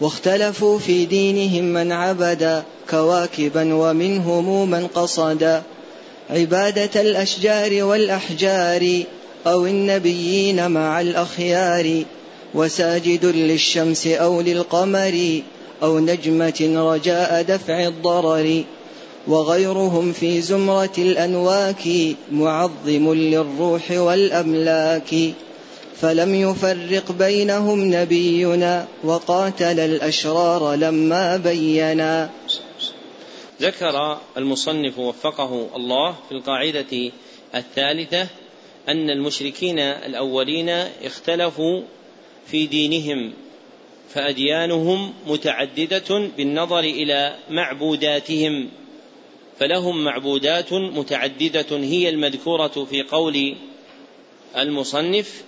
واختلفوا 0.00 0.78
في 0.78 1.04
دينهم 1.06 1.64
من 1.64 1.92
عبد 1.92 2.64
كواكبا 2.90 3.74
ومنهم 3.74 4.70
من 4.70 4.86
قصد. 4.86 5.62
عبادة 6.30 7.00
الأشجار 7.00 7.84
والأحجار 7.84 9.02
أو 9.46 9.66
النبيين 9.66 10.70
مع 10.70 11.00
الأخيار. 11.00 12.04
وساجد 12.54 13.24
للشمس 13.24 14.06
أو 14.06 14.40
للقمر 14.40 15.42
أو 15.82 15.98
نجمة 15.98 16.92
رجاء 16.92 17.42
دفع 17.42 17.86
الضرر. 17.86 18.64
وغيرهم 19.26 20.12
في 20.12 20.40
زمرة 20.40 20.92
الأنواك 20.98 21.88
معظم 22.32 23.12
للروح 23.14 23.90
والأملاك. 23.90 25.14
فلم 26.00 26.34
يفرق 26.34 27.12
بينهم 27.12 27.94
نبينا 27.94 28.86
وقاتل 29.04 29.80
الأشرار 29.80 30.74
لما 30.74 31.36
بينا. 31.36 32.30
ذكر 33.62 34.18
المصنف 34.36 34.98
وفقه 34.98 35.66
الله 35.76 36.14
في 36.28 36.34
القاعدة 36.34 37.10
الثالثة 37.54 38.26
أن 38.88 39.10
المشركين 39.10 39.78
الأولين 39.78 40.68
اختلفوا 41.04 41.82
في 42.46 42.66
دينهم 42.66 43.32
فأديانهم 44.14 45.12
متعددة 45.26 46.30
بالنظر 46.36 46.80
إلى 46.80 47.36
معبوداتهم 47.50 48.68
فلهم 49.58 50.04
معبودات 50.04 50.72
متعددة 50.72 51.76
هي 51.76 52.08
المذكورة 52.08 52.86
في 52.90 53.02
قول 53.02 53.56
المصنف 54.56 55.42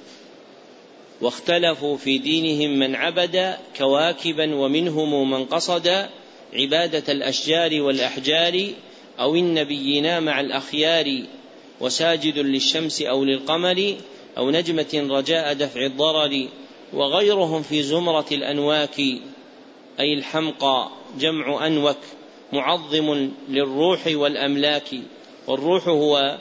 واختلفوا 1.20 1.96
في 1.96 2.18
دينهم 2.18 2.78
من 2.78 2.94
عبد 2.94 3.56
كواكبا 3.78 4.54
ومنهم 4.54 5.30
من 5.30 5.44
قصد 5.44 6.08
عبادة 6.52 7.12
الأشجار 7.12 7.82
والأحجار 7.82 8.68
أو 9.20 9.34
النبيين 9.34 10.22
مع 10.22 10.40
الأخيار 10.40 11.22
وساجد 11.80 12.38
للشمس 12.38 13.02
أو 13.02 13.24
للقمر 13.24 13.94
أو 14.38 14.50
نجمة 14.50 15.06
رجاء 15.10 15.52
دفع 15.52 15.86
الضرر. 15.86 16.48
وغيرهم 16.94 17.62
في 17.62 17.82
زمرة 17.82 18.26
الأنواك 18.32 18.98
أي 20.00 20.14
الحمقى 20.14 20.88
جمع 21.18 21.66
أنوك 21.66 21.96
معظم 22.52 23.30
للروح 23.48 24.00
والأملاك. 24.06 24.88
والروح 25.46 25.88
هو 25.88 26.38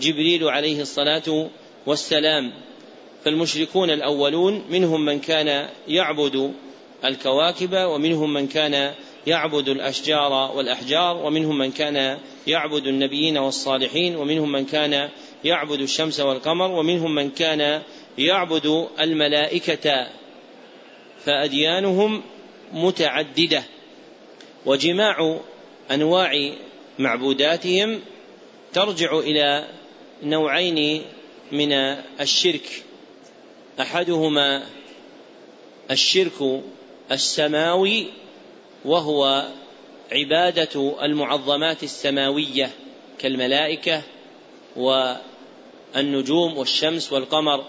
جبريل 0.00 0.44
عليه 0.44 0.80
الصلاة 0.80 1.48
والسلام. 1.86 2.52
فالمشركون 3.24 3.90
الأولون 3.90 4.62
منهم 4.70 5.04
من 5.04 5.20
كان 5.20 5.68
يعبد 5.88 6.54
الكواكب 7.04 7.74
ومنهم 7.74 8.32
من 8.32 8.46
كان 8.46 8.94
يعبد 9.26 9.68
الأشجار 9.68 10.56
والأحجار 10.56 11.16
ومنهم 11.16 11.58
من 11.58 11.70
كان 11.70 12.18
يعبد 12.46 12.86
النبيين 12.86 13.38
والصالحين 13.38 14.16
ومنهم 14.16 14.52
من 14.52 14.64
كان 14.64 15.08
يعبد 15.44 15.80
الشمس 15.80 16.20
والقمر 16.20 16.70
ومنهم 16.70 17.14
من 17.14 17.30
كان 17.30 17.82
يعبد 18.20 18.88
الملائكة 19.00 20.06
فأديانهم 21.24 22.22
متعددة 22.72 23.62
وجماع 24.66 25.40
أنواع 25.90 26.52
معبوداتهم 26.98 28.00
ترجع 28.72 29.18
إلى 29.18 29.68
نوعين 30.22 31.02
من 31.52 31.72
الشرك. 32.20 32.82
أحدهما 33.80 34.62
الشرك 35.90 36.62
السماوي 37.12 38.06
وهو 38.84 39.48
عبادة 40.12 40.94
المعظمات 41.02 41.82
السماوية 41.82 42.70
كالملائكة 43.18 44.02
والنجوم 44.76 46.58
والشمس 46.58 47.12
والقمر. 47.12 47.64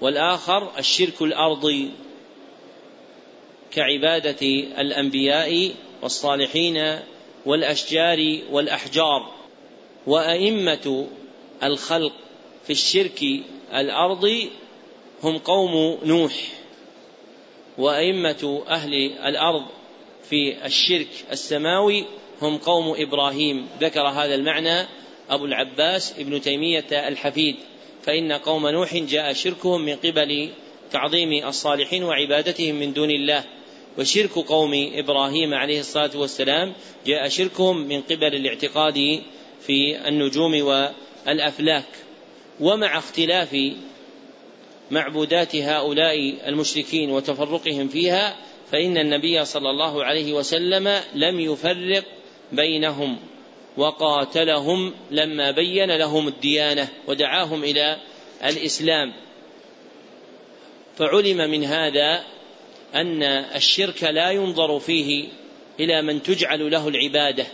والآخر 0.00 0.78
الشرك 0.78 1.22
الارضي 1.22 1.90
كعبادة 3.70 4.46
الأنبياء 4.80 5.74
والصالحين 6.02 6.98
والأشجار 7.46 8.38
والأحجار. 8.50 9.32
وأئمة 10.06 11.06
الخلق 11.62 12.12
في 12.64 12.70
الشرك 12.70 13.24
الأرضي 13.74 14.50
هم 15.22 15.38
قوم 15.38 15.98
نوح. 16.04 16.32
وأئمة 17.78 18.62
أهل 18.68 18.94
الأرض 19.12 19.66
في 20.30 20.66
الشرك 20.66 21.08
السماوي 21.32 22.04
هم 22.42 22.58
قوم 22.58 22.94
إبراهيم. 22.98 23.68
ذكر 23.80 24.08
هذا 24.08 24.34
المعنى 24.34 24.86
أبو 25.30 25.44
العباس 25.44 26.18
ابن 26.18 26.40
تيمية 26.40 27.08
الحفيد. 27.08 27.56
فإن 28.02 28.32
قوم 28.32 28.68
نوح 28.68 28.96
جاء 28.96 29.32
شركهم 29.32 29.84
من 29.84 29.96
قبل 29.96 30.50
تعظيم 30.92 31.46
الصالحين 31.46 32.04
وعبادتهم 32.04 32.74
من 32.74 32.92
دون 32.92 33.10
الله. 33.10 33.44
وشرك 33.98 34.32
قوم 34.32 34.90
إبراهيم 34.94 35.54
عليه 35.54 35.80
الصلاة 35.80 36.10
والسلام 36.14 36.72
جاء 37.06 37.28
شركهم 37.28 37.76
من 37.88 38.00
قبل 38.00 38.34
الاعتقاد 38.34 39.20
في 39.60 40.08
النجوم 40.08 40.62
والأفلاك. 40.62 41.88
ومع 42.60 42.98
اختلاف 42.98 43.56
معبودات 44.90 45.56
هؤلاء 45.56 46.48
المشركين 46.48 47.10
وتفرقهم 47.10 47.88
فيها 47.88 48.36
فإن 48.72 48.98
النبي 48.98 49.44
صلى 49.44 49.70
الله 49.70 50.04
عليه 50.04 50.32
وسلم 50.32 51.00
لم 51.14 51.40
يفرق 51.40 52.04
بينهم. 52.52 53.18
وقاتلهم 53.78 54.94
لما 55.10 55.50
بين 55.50 55.96
لهم 55.96 56.28
الديانة 56.28 56.88
ودعاهم 57.06 57.64
إلى 57.64 57.96
الإسلام. 58.44 59.12
فعلم 60.96 61.50
من 61.50 61.64
هذا 61.64 62.24
أن 62.94 63.22
الشرك 63.22 64.04
لا 64.04 64.30
ينظر 64.30 64.78
فيه 64.78 65.28
إلى 65.80 66.02
من 66.02 66.22
تجعل 66.22 66.70
له 66.70 66.88
العبادة 66.88 67.46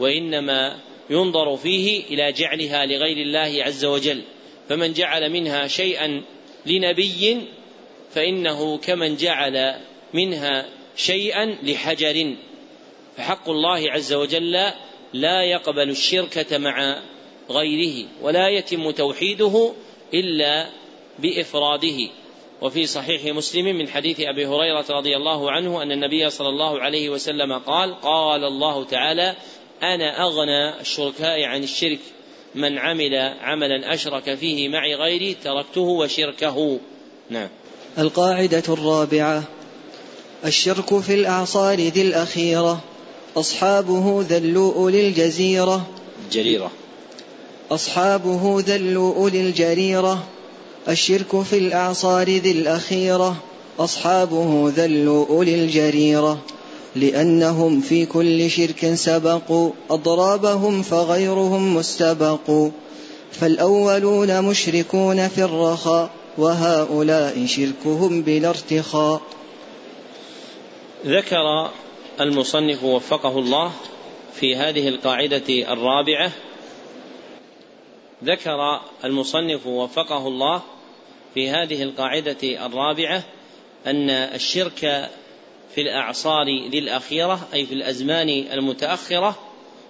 وإنما 0.00 0.78
ينظر 1.10 1.56
فيه 1.56 2.04
إلى 2.04 2.32
جعلها 2.32 2.86
لغير 2.86 3.16
الله 3.16 3.64
عز 3.64 3.84
وجل. 3.84 4.22
فمن 4.68 4.92
جعل 4.92 5.30
منها 5.30 5.66
شيئا 5.66 6.22
لنبي 6.66 7.40
فإنه 8.10 8.78
كمن 8.78 9.16
جعل 9.16 9.80
منها 10.14 10.66
شيئا 10.96 11.58
لحجر. 11.62 12.34
فحق 13.16 13.50
الله 13.50 13.90
عز 13.90 14.12
وجل 14.12 14.72
لا 15.14 15.42
يقبل 15.42 15.90
الشركة 15.90 16.58
مع 16.58 16.98
غيره 17.50 18.06
ولا 18.22 18.48
يتم 18.48 18.90
توحيده 18.90 19.72
إلا 20.14 20.66
بإفراده. 21.18 22.08
وفي 22.62 22.86
صحيح 22.86 23.34
مسلم 23.34 23.64
من 23.64 23.88
حديث 23.88 24.20
أبي 24.20 24.46
هريرة 24.46 24.84
رضي 24.90 25.16
الله 25.16 25.50
عنه 25.50 25.82
أن 25.82 25.92
النبي 25.92 26.30
صلى 26.30 26.48
الله 26.48 26.80
عليه 26.80 27.10
وسلم 27.10 27.52
قال 27.52 28.00
قال 28.00 28.44
الله 28.44 28.84
تعالى 28.84 29.34
أنا 29.82 30.22
أغنى 30.22 30.80
الشركاء 30.80 31.42
عن 31.42 31.62
الشرك 31.62 31.98
من 32.54 32.78
عمل 32.78 33.14
عملا 33.40 33.94
أشرك 33.94 34.34
فيه 34.34 34.68
معي 34.68 34.94
غيري 34.94 35.34
تركته 35.34 35.80
وشركه. 35.80 36.78
نعم. 37.30 37.48
القاعدة 37.98 38.62
الرابعة 38.68 39.44
الشرك 40.44 41.00
في 41.00 41.14
الأعصار 41.14 41.78
ذي 41.78 42.02
الأخيرة. 42.02 42.80
أصحابه 43.36 44.24
ذلوا 44.28 44.74
أولي 44.74 45.08
الجزيرة. 45.08 45.86
جريرة 46.32 46.70
أصحابه 47.70 48.62
ذلوا 48.66 49.14
أولي 49.14 49.40
الجريرة. 49.40 50.24
الشرك 50.88 51.42
في 51.42 51.58
الأعصار 51.58 52.28
ذي 52.28 52.50
الأخيرة. 52.50 53.36
أصحابه 53.78 54.72
ذلوا 54.76 55.26
أولي 55.26 55.54
الجريرة. 55.54 56.38
لأنهم 56.96 57.80
في 57.80 58.06
كل 58.06 58.50
شرك 58.50 58.94
سبقوا. 58.94 59.70
أضرابهم 59.90 60.82
فغيرهم 60.82 61.76
مستبق 61.76 62.68
فالأولون 63.32 64.42
مشركون 64.42 65.28
في 65.28 65.44
الرخاء. 65.44 66.10
وهؤلاء 66.38 67.46
شركهم 67.46 68.22
بلا 68.22 68.48
ارتخاء. 68.48 69.20
ذكر 71.06 71.70
المصنف 72.20 72.84
وفقه 72.84 73.38
الله 73.38 73.72
في 74.34 74.56
هذه 74.56 74.88
القاعدة 74.88 75.72
الرابعة. 75.72 76.32
ذكر 78.24 78.80
المصنف 79.04 79.66
وفقه 79.66 80.28
الله 80.28 80.62
في 81.34 81.50
هذه 81.50 81.82
القاعدة 81.82 82.66
الرابعة 82.66 83.24
أن 83.86 84.10
الشرك 84.10 85.10
في 85.74 85.80
الأعصار 85.80 86.46
ذي 86.70 86.78
الأخيرة 86.78 87.48
أي 87.54 87.66
في 87.66 87.74
الأزمان 87.74 88.28
المتأخرة 88.28 89.38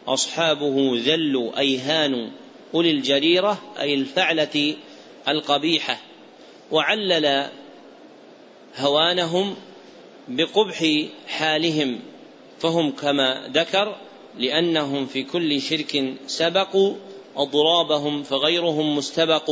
أصحابه 0.06 1.02
ذلوا 1.04 1.58
أي 1.58 1.78
هانوا 1.78 2.28
أولي 2.74 2.90
الجريرة 2.90 3.58
أي 3.80 3.94
الفعلة 3.94 4.74
القبيحة 5.28 6.00
وعلل 6.70 7.50
هوانهم 8.76 9.56
بقبح 10.28 10.86
حالهم. 11.28 12.00
فهم 12.64 12.90
كما 12.90 13.50
ذكر 13.54 13.96
لأنهم 14.38 15.06
في 15.06 15.22
كل 15.22 15.60
شرك 15.60 16.14
سبقوا 16.26 16.94
أضرابهم 17.36 18.22
فغيرهم 18.22 18.96
مستبق. 18.96 19.50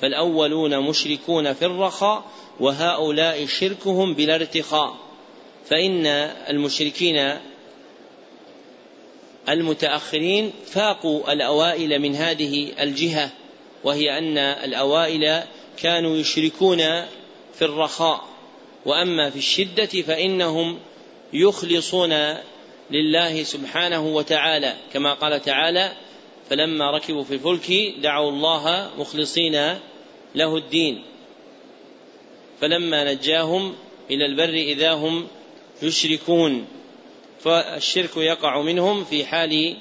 فالأولون 0.00 0.78
مشركون 0.78 1.52
في 1.52 1.64
الرخاء 1.66 2.24
وهؤلاء 2.60 3.46
شركهم 3.46 4.14
بلا 4.14 4.34
ارتخاء. 4.34 4.96
فإن 5.66 6.06
المشركين 6.48 7.38
المتأخرين 9.48 10.52
فاقوا 10.66 11.32
الأوائل 11.32 11.98
من 11.98 12.14
هذه 12.14 12.72
الجهة 12.80 13.30
وهي 13.84 14.18
أن 14.18 14.38
الأوائل 14.38 15.42
كانوا 15.76 16.16
يشركون 16.16 16.78
في 17.54 17.62
الرخاء. 17.62 18.24
وأما 18.86 19.30
في 19.30 19.36
الشدة 19.36 20.02
فإنهم 20.02 20.78
يخلصون 21.32 22.36
لله 22.90 23.42
سبحانه 23.42 24.06
وتعالى. 24.06 24.76
كما 24.92 25.14
قال 25.14 25.42
تعالى 25.42 25.92
فلما 26.50 26.90
ركبوا 26.90 27.24
في 27.24 27.34
الفلك 27.34 27.94
دعوا 27.98 28.30
الله 28.30 28.90
مخلصين 28.98 29.78
له 30.34 30.56
الدين. 30.56 31.02
فلما 32.60 33.12
نجاهم 33.12 33.74
إلى 34.10 34.26
البر 34.26 34.54
إذا 34.54 34.92
هم 34.92 35.26
يشركون. 35.82 36.66
فالشرك 37.40 38.16
يقع 38.16 38.60
منهم 38.60 39.04
في 39.04 39.24
حال 39.24 39.76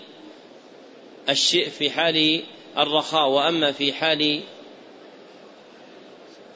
في 1.77 1.89
حال 1.89 2.43
الرخاء. 2.77 3.29
وأما 3.29 3.71
في 3.71 3.93
حال 3.93 4.41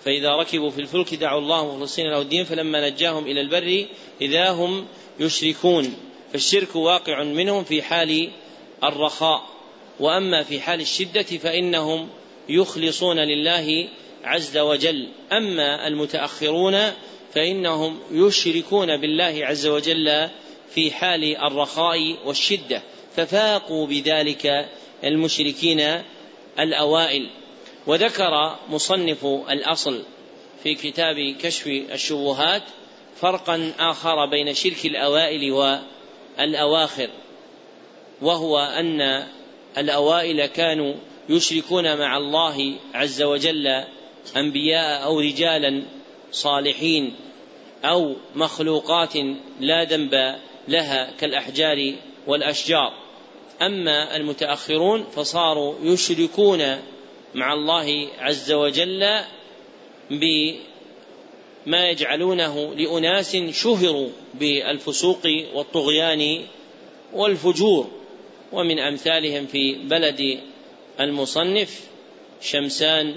فإذا 0.05 0.35
ركبوا 0.35 0.69
في 0.69 0.81
الفلك 0.81 1.15
دعوا 1.15 1.41
الله 1.41 1.75
مخلصين 1.75 2.05
له 2.07 2.21
الدين 2.21 2.45
فلما 2.45 2.89
نجاهم 2.89 3.27
إلى 3.27 3.41
البر 3.41 3.85
إذا 4.21 4.49
هم 4.49 4.87
يشركون. 5.19 5.95
فالشرك 6.31 6.75
واقع 6.75 7.23
منهم 7.23 7.63
في 7.63 7.81
حال 7.81 8.31
الرخاء. 8.83 9.45
وأما 9.99 10.43
في 10.43 10.61
حال 10.61 10.81
الشدة 10.81 11.21
فإنهم 11.23 12.09
يخلصون 12.49 13.19
لله 13.19 13.87
عز 14.23 14.57
وجل. 14.57 15.07
أما 15.31 15.87
المتأخرون 15.87 16.91
فإنهم 17.33 17.99
يشركون 18.11 18.97
بالله 18.97 19.39
عز 19.45 19.67
وجل 19.67 20.29
في 20.73 20.91
حال 20.91 21.37
الرخاء 21.37 22.15
والشدة. 22.25 22.81
ففاقوا 23.15 23.87
بذلك 23.87 24.69
المشركين 25.03 26.01
الأوائل. 26.59 27.29
وذكر 27.87 28.55
مصنف 28.69 29.25
الأصل 29.25 30.03
في 30.63 30.75
كتاب 30.75 31.35
كشف 31.41 31.67
الشبهات 31.67 32.63
فرقا 33.21 33.71
آخر 33.79 34.25
بين 34.25 34.53
شرك 34.53 34.85
الأوائل 34.85 35.51
والأواخر 35.51 37.09
وهو 38.21 38.59
أن 38.59 39.27
الأوائل 39.77 40.45
كانوا 40.45 40.93
يشركون 41.29 41.97
مع 41.97 42.17
الله 42.17 42.75
عز 42.93 43.21
وجل 43.21 43.83
أنبياء 44.37 45.03
أو 45.03 45.19
رجالا 45.19 45.83
صالحين 46.31 47.15
أو 47.85 48.15
مخلوقات 48.35 49.15
لا 49.59 49.83
ذنب 49.83 50.35
لها 50.67 51.11
كالأحجار 51.19 51.93
والأشجار. 52.27 52.91
أما 53.61 54.15
المتأخرون 54.15 55.03
فصاروا 55.03 55.75
يشركون 55.81 56.61
مع 57.35 57.53
الله 57.53 58.07
عز 58.19 58.51
وجل 58.51 59.21
بما 60.09 61.89
يجعلونه 61.89 62.75
لأناس 62.75 63.37
شهروا 63.37 64.09
بالفسوق 64.33 65.27
والطغيان 65.53 66.45
والفجور 67.13 67.91
ومن 68.51 68.79
أمثالهم 68.79 69.45
في 69.45 69.73
بلد 69.73 70.39
المصنف 70.99 71.81
شمسان 72.41 73.15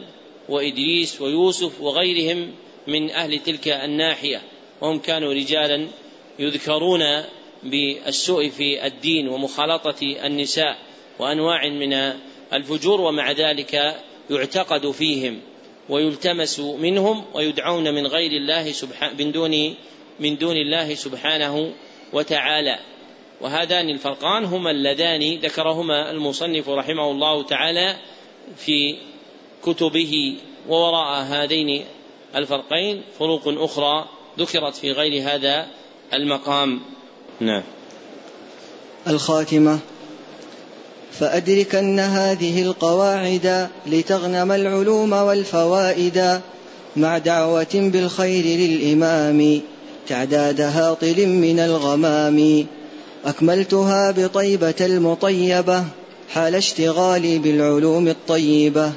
وإدريس 0.49 1.21
ويوسف 1.21 1.81
وغيرهم 1.81 2.55
من 2.87 3.11
أهل 3.11 3.39
تلك 3.39 3.69
الناحية. 3.69 4.43
وهم 4.81 4.99
كانوا 4.99 5.35
رجالا 5.35 5.89
يذكرون 6.39 7.03
بالسوء 7.63 8.49
في 8.49 8.87
الدين 8.87 9.29
ومخالطة 9.29 10.17
النساء 10.25 10.79
وأنواع 11.19 11.69
من 11.69 11.93
الفجور 12.53 13.01
ومع 13.01 13.33
ذلك 13.33 13.97
يعتقد 14.31 14.91
فيهم 14.91 15.41
ويلتمس 15.89 16.61
منهم 16.61 17.25
ويدعون 17.35 17.95
من 17.95 18.07
غير 18.07 18.31
الله 18.31 18.73
سبحانه 18.73 19.15
من 19.19 19.33
دون 19.33 19.75
من 20.21 20.37
دون 20.37 20.57
الله 20.57 20.95
سبحانه 20.95 21.73
وتعالى. 22.13 22.79
وهذان 23.41 23.91
الفرقان 23.91 24.45
هما 24.45 24.71
اللذان 24.71 25.39
ذكرهما 25.39 26.11
المصنف 26.11 26.69
رحمه 26.69 27.11
الله 27.11 27.43
تعالى 27.43 27.97
في 28.57 28.97
كتبه 29.63 30.37
ووراء 30.69 31.23
هذين 31.23 31.85
الفرقين. 32.37 33.03
فروق 33.19 33.43
أخرى 33.47 34.09
ذكرت 34.39 34.75
في 34.75 34.93
غير 34.93 35.23
هذا 35.23 35.67
المقام. 36.13 36.81
نعم. 37.41 37.63
الخاتمة. 39.07 39.79
فأدركن 41.13 42.01
هذه 42.01 42.63
القواعد 42.63 43.69
لتغنم 43.87 44.53
العلوم 44.53 45.13
والفوائد 45.13 46.41
مع 46.97 47.19
دعوة 47.19 47.67
بالخير 47.75 48.45
للإمام 48.45 49.61
تعداد 50.09 50.61
هاطل 50.61 51.27
من 51.27 51.59
الغمام. 51.59 52.67
أكملتها 53.25 54.11
بطيبة 54.11 54.75
المطيبة 54.81 55.85
حال 56.35 56.55
اشتغالي 56.55 57.39
بالعلوم 57.39 58.09
الطيبة 58.09 58.93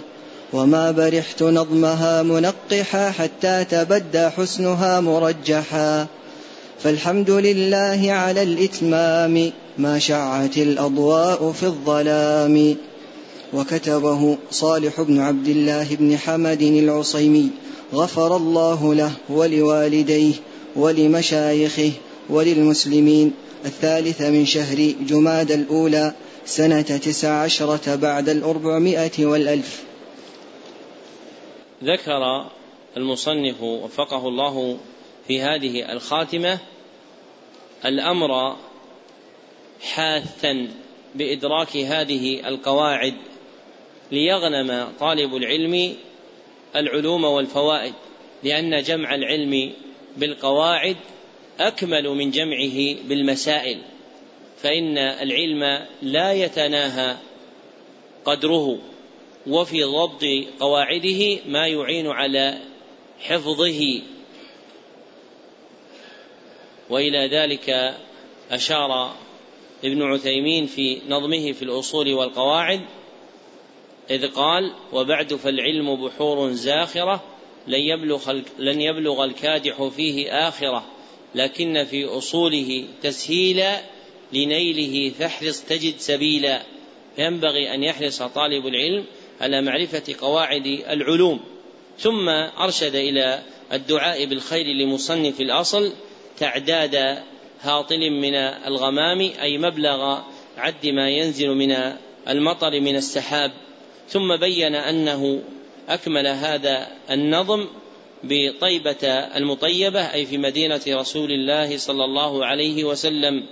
وما 0.53 0.91
برحت 0.91 1.43
نظمها 1.43 2.24
منقحا 2.24 3.12
حتى 3.12 3.64
تبدى 3.64 4.30
حسنها 4.30 4.99
مرجحا. 4.99 6.07
فالحمد 6.84 7.30
لله 7.30 8.12
على 8.12 8.43
الإتمام. 8.43 9.51
ما 9.78 9.99
شعت 9.99 10.57
الأضواء 10.57 11.51
في 11.51 11.63
الظلام. 11.63 12.76
وكتبه 13.53 14.38
صالح 14.51 15.01
بن 15.01 15.19
عبد 15.19 15.47
الله 15.47 15.95
بن 15.95 16.17
حمد 16.17 16.61
العصيمي. 16.61 17.49
غفر 17.93 18.38
الله 18.38 18.93
له 18.93 19.11
ولوالديه 19.30 20.34
ولمشايخه 20.76 21.91
وللمسلمين. 22.30 23.34
الثالث 23.65 24.22
من 24.22 24.45
شهر 24.45 24.93
جماد 25.07 25.51
الأولى 25.51 26.13
سنة 26.45 26.82
تسع 26.82 27.41
عشرة 27.43 27.95
بعد 27.95 28.30
الأربعمائة 28.30 29.26
والألف. 29.26 29.84
ذكر 31.84 32.45
المصنف 32.97 33.61
وفقه 33.61 34.28
الله 34.28 34.78
في 35.28 35.41
هذه 35.41 35.91
الخاتمة 35.91 36.59
الأمر 37.86 38.55
حاثا 39.84 40.67
بإدراك 41.15 41.77
هذه 41.77 42.47
القواعد 42.47 43.13
ليغنم 44.11 44.88
طالب 44.99 45.36
العلم 45.36 45.95
العلوم 46.75 47.23
والفوائد 47.23 47.93
لأن 48.43 48.84
جمع 48.84 49.15
العلم 49.15 49.73
بالقواعد 50.17 50.97
أكمل 51.59 52.09
من 52.09 52.32
جمعه 52.32 52.95
بالمسائل 53.03 53.82
فإن 54.57 54.97
العلم 54.97 55.86
لا 56.01 56.34
يتناهى 56.34 57.17
قدره 58.25 58.79
وفي 59.47 59.84
ضبط 59.84 60.23
قواعده 60.59 61.39
ما 61.45 61.67
يعين 61.67 62.07
على 62.07 62.57
حفظه. 63.19 64.01
وإلى 66.89 67.27
ذلك 67.27 67.95
أشار 68.51 69.15
ابن 69.84 70.01
عثيمين 70.01 70.65
في 70.65 71.01
نظمه 71.09 71.51
في 71.51 71.61
الأصول 71.61 72.13
والقواعد 72.13 72.82
إذ 74.09 74.27
قال 74.27 74.73
وبعد 74.93 75.34
فالعلم 75.34 76.05
بحور 76.05 76.51
زاخرة 76.51 77.23
لن 77.67 77.79
يبلغ 77.79 78.41
لن 78.59 78.82
يبلغ 78.82 79.23
الكادح 79.23 79.88
فيه 79.88 80.47
آخرة 80.47 80.86
لكن 81.36 81.84
في 81.84 82.05
أصوله 82.05 82.86
تسهيلا 83.03 83.82
لنيله 84.34 85.09
فاحرص 85.09 85.61
تجد 85.61 85.93
سبيلا. 85.97 86.61
ينبغي 87.17 87.73
أن 87.73 87.84
يحرص 87.84 88.21
طالب 88.21 88.67
العلم 88.67 89.05
على 89.41 89.61
معرفة 89.61 90.15
قواعد 90.21 90.65
العلوم. 90.65 91.39
ثم 91.99 92.29
أرشد 92.59 92.95
إلى 92.95 93.43
الدعاء 93.73 94.25
بالخير 94.25 94.65
لمصنف 94.65 95.41
الأصل 95.41 95.93
تعداد 96.38 97.23
هاطل 97.62 98.09
من 98.09 98.36
الغمام 98.36 99.20
أي 99.41 99.57
مبلغ 99.57 100.20
عد 100.57 100.88
ما 100.88 101.09
ينزل 101.09 101.49
من 101.49 101.76
المطر 102.28 102.80
من 102.80 102.95
السحاب. 102.95 103.51
ثم 104.09 104.36
بين 104.36 104.76
أنه 104.76 105.41
أكمل 105.89 106.28
هذا 106.28 106.88
النظم 107.12 107.68
بطيبة 108.24 109.07
المطيبة 109.09 110.14
أي 110.14 110.26
في 110.26 110.38
مدينة 110.38 110.82
رسول 110.88 111.32
الله 111.32 111.78
صلى 111.78 112.05
الله 112.05 112.45
عليه 112.45 112.84
وسلم 112.84 113.45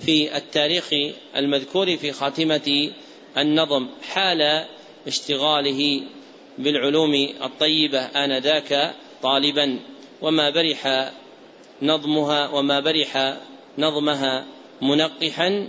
في 0.00 0.36
التاريخ 0.36 0.90
المذكور 1.36 1.96
في 1.96 2.12
خاتمة 2.12 2.90
النظم 3.38 3.88
حال 4.02 4.64
اشتغاله 5.06 6.02
بالعلوم 6.58 7.28
الطيبة 7.44 7.98
آنذاك 7.98 8.94
طالبا. 9.22 9.78
وما 10.22 10.50
برح 10.50 11.12
نظمها 11.82 12.48
وما 12.48 12.80
برح 12.80 13.36
نظمها 13.78 14.46
منقحا 14.82 15.68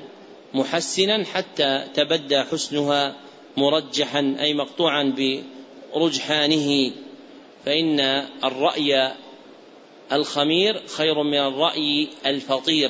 محسنا 0.53 1.25
حتى 1.25 1.87
تبدى 1.93 2.41
حسنها 2.41 3.15
مرجحا 3.57 4.35
أي 4.39 4.53
مقطوعا 4.53 5.15
برجحانه. 5.93 6.91
فإن 7.65 7.99
الرأي 8.43 9.11
الخمير 10.11 10.81
خير 10.97 11.23
من 11.23 11.37
الرأي 11.37 12.07
الفطير 12.25 12.89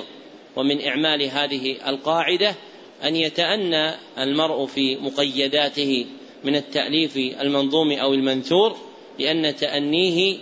ومن 0.55 0.81
إعمال 0.81 1.23
هذه 1.23 1.89
القاعدة 1.89 2.55
أن 3.03 3.15
يتأنى 3.15 3.91
المرء 4.17 4.65
في 4.65 4.95
مقيداته 4.95 6.05
من 6.43 6.55
التأليف 6.55 7.17
المنظوم 7.17 7.91
أو 7.91 8.13
المنثور 8.13 8.77
لأن 9.19 9.55
تأنيه 9.55 10.37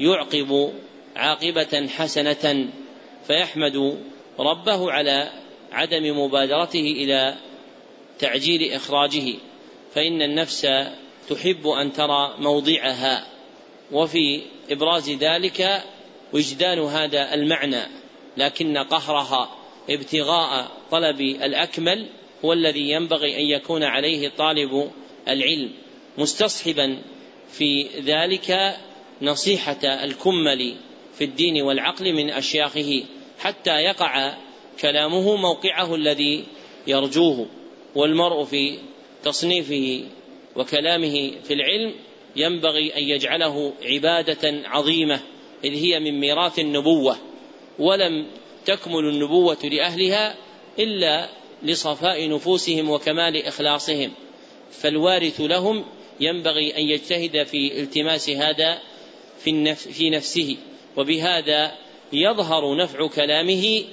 يعقب 0.00 0.72
عاقبة 1.16 1.88
حسنة 1.88 2.68
فيحمد 3.26 3.98
ربه 4.38 4.92
على 4.92 5.30
عدم 5.72 6.20
مبادرته 6.20 6.80
إلى 6.80 7.34
تعجيل 8.18 8.72
إخراجه. 8.72 9.34
فإن 9.94 10.22
النفس 10.22 10.66
تحب 11.28 11.66
أن 11.66 11.92
ترى 11.92 12.34
موضعها 12.38 13.26
وفي 13.92 14.42
إبراز 14.70 15.10
ذلك 15.10 15.82
وجدان 16.32 16.78
هذا 16.78 17.34
المعنى 17.34 17.82
لكن 18.36 18.78
قهرها 18.78 19.56
ابتغاء 19.90 20.70
طلب 20.90 21.20
الأكمل 21.20 22.06
هو 22.44 22.52
الذي 22.52 22.90
ينبغي 22.90 23.36
أن 23.36 23.44
يكون 23.60 23.84
عليه 23.84 24.28
طالب 24.28 24.90
العلم. 25.28 25.70
مستصحبا 26.18 27.02
في 27.52 27.88
ذلك 28.00 28.76
نصيحة 29.22 29.84
الكمل. 29.84 30.76
في 31.20 31.26
الدين 31.26 31.62
والعقل 31.62 32.12
من 32.12 32.30
أشياخه 32.30 33.02
حتى 33.38 33.70
يقع 33.70 34.34
كلامه 34.80 35.36
موقعه 35.36 35.94
الذي 35.94 36.44
يرجوه 36.86 37.46
والمرء 37.94 38.44
في 38.44 38.78
تصنيفه 39.24 40.04
وكلامه 40.56 41.32
في 41.44 41.54
العلم 41.54 41.94
ينبغي 42.36 42.96
أن 42.96 43.02
يجعله 43.02 43.72
عبادة 43.82 44.62
عظيمة 44.64 45.20
إذ 45.64 45.74
هي 45.74 46.00
من 46.00 46.20
ميراث 46.20 46.58
النبوة 46.58 47.16
ولم 47.78 48.26
تكمل 48.66 49.04
النبوة 49.04 49.58
لأهلها 49.64 50.36
إلا 50.78 51.28
لصفاء 51.62 52.28
نفوسهم 52.28 52.90
وكمال 52.90 53.46
إخلاصهم 53.46 54.12
فالوارث 54.70 55.40
لهم 55.40 55.84
ينبغي 56.20 56.76
أن 56.76 56.82
يجتهد 56.82 57.42
في 57.46 57.80
التماس 57.80 58.30
هذا 58.30 58.78
في 59.74 60.10
نفسه. 60.10 60.56
وبهذا 61.00 61.72
يظهر 62.12 62.76
نفع 62.76 63.06
كلامه 63.06 63.84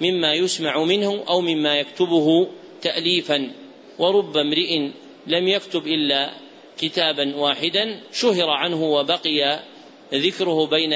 مما 0.00 0.34
يسمع 0.34 0.84
منه 0.84 1.24
أو 1.28 1.40
مما 1.40 1.78
يكتبه 1.78 2.48
تاليفا. 2.82 3.52
ورب 3.98 4.36
امرئ 4.36 4.90
لم 5.26 5.48
يكتب 5.48 5.86
إلا 5.86 6.30
كتابا 6.78 7.36
واحدا 7.36 8.00
شهر 8.12 8.50
عنه 8.50 8.84
وبقي 8.84 9.60
ذكره 10.14 10.66
بين 10.66 10.94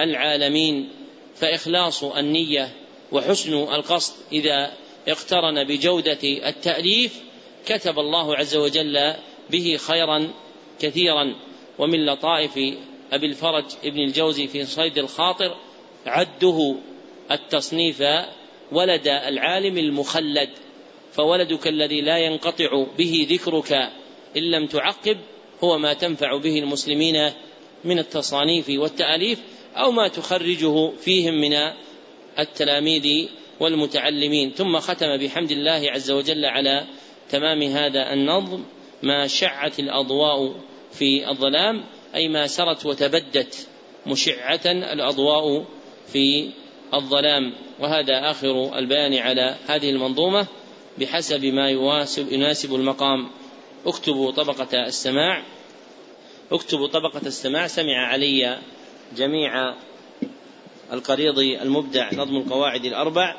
العالمين. 0.00 0.88
فإخلاص 1.34 2.04
النية 2.04 2.68
وحسن 3.12 3.54
القصد 3.54 4.14
إذا 4.32 4.72
اقترن 5.08 5.64
بجودة 5.64 6.18
التأليف 6.24 7.20
كتب 7.66 7.98
الله 7.98 8.36
عز 8.36 8.56
وجل 8.56 9.14
به 9.50 9.76
خيرا 9.76 10.30
كثيرا. 10.80 11.34
ومن 11.78 12.06
لطائف 12.06 12.58
أبي 13.12 13.26
الفرج 13.26 13.64
ابن 13.84 13.98
الجوزي 13.98 14.46
في 14.46 14.64
صيد 14.64 14.98
الخاطر 14.98 15.56
عده 16.06 16.76
التصنيف 17.30 18.02
ولد 18.72 19.08
العالم 19.08 19.78
المخلد 19.78 20.50
فولدك 21.12 21.66
الذي 21.66 22.00
لا 22.00 22.18
ينقطع 22.18 22.86
به 22.98 23.26
ذكرك 23.30 23.72
إن 24.36 24.42
لم 24.42 24.66
تعقب 24.66 25.18
هو 25.64 25.78
ما 25.78 25.92
تنفع 25.92 26.36
به 26.36 26.58
المسلمين 26.58 27.30
من 27.84 27.98
التصانيف 27.98 28.66
والتأليف 28.68 29.38
أو 29.76 29.90
ما 29.90 30.08
تخرجه 30.08 30.90
فيهم 30.90 31.34
من 31.34 31.52
التلاميذ 32.38 33.28
والمتعلمين. 33.60 34.50
ثم 34.50 34.78
ختم 34.78 35.16
بحمد 35.16 35.50
الله 35.50 35.90
عز 35.90 36.10
وجل 36.10 36.44
على 36.44 36.86
تمام 37.30 37.62
هذا 37.62 38.12
النظم 38.12 38.64
ما 39.02 39.26
شعت 39.26 39.78
الأضواء 39.78 40.54
في 40.92 41.30
الظلام. 41.30 41.84
أي 42.14 42.28
ما 42.28 42.46
سرت 42.46 42.86
وتبدت 42.86 43.68
مشعة 44.06 44.60
الأضواء 44.66 45.64
في 46.12 46.50
الظلام. 46.94 47.52
وهذا 47.80 48.30
آخر 48.30 48.78
البيان 48.78 49.14
على 49.14 49.56
هذه 49.66 49.90
المنظومة 49.90 50.46
بحسب 50.98 51.44
ما 51.44 51.70
يواسب 51.70 52.32
يناسب 52.32 52.74
المقام. 52.74 53.28
اكتبوا 53.86 54.30
طبقة 54.30 54.86
السماع. 54.86 55.42
اكتبوا 56.52 56.88
طبقة 56.88 57.26
السماع. 57.26 57.66
سمع 57.66 58.06
علي 58.06 58.58
جميع 59.16 59.74
القريض 60.92 61.38
المبدع 61.38 62.14
نظم 62.14 62.36
القواعد 62.36 62.84
الأربع 62.84 63.36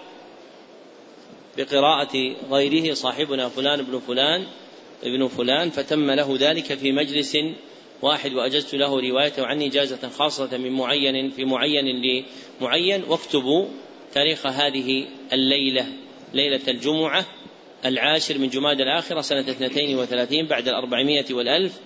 بقراءة 1.57 2.35
غيره 2.51 2.93
صاحبنا 2.93 3.49
فلان 3.49 3.81
بن 3.81 3.99
فلان 3.99 4.45
ابن 5.03 5.27
فلان 5.27 5.69
فتم 5.69 6.11
له 6.11 6.37
ذلك 6.39 6.73
في 6.73 6.91
مجلس 6.91 7.37
واحد 8.03 8.33
وأجزت 8.33 8.75
له 8.75 8.99
روايته 8.99 9.45
عني 9.45 9.67
إجازة 9.67 10.09
خاصة 10.09 10.57
من 10.57 10.71
معين 10.71 11.29
في 11.29 11.45
معين 11.45 11.85
لمعين 12.61 13.03
واكتبوا 13.03 13.65
تاريخ 14.13 14.47
هذه 14.47 15.05
الليلة 15.33 15.85
ليلة 16.33 16.61
الجمعة 16.67 17.25
العاشر 17.85 18.37
من 18.37 18.49
جماد 18.49 18.81
الآخرة 18.81 19.21
سنة 19.21 19.39
اثنتين 19.39 19.97
وثلاثين 19.97 20.45
بعد 20.45 20.67
الأربعمائة 20.67 21.33
والألف 21.33 21.79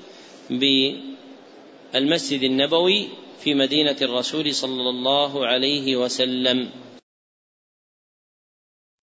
بالمسجد 1.94 2.44
النبوي 2.44 3.08
في 3.44 3.54
مدينة 3.54 3.96
الرسول 4.02 4.54
صلى 4.54 4.90
الله 4.90 5.46
عليه 5.46 5.96
وسلم. 5.96 6.70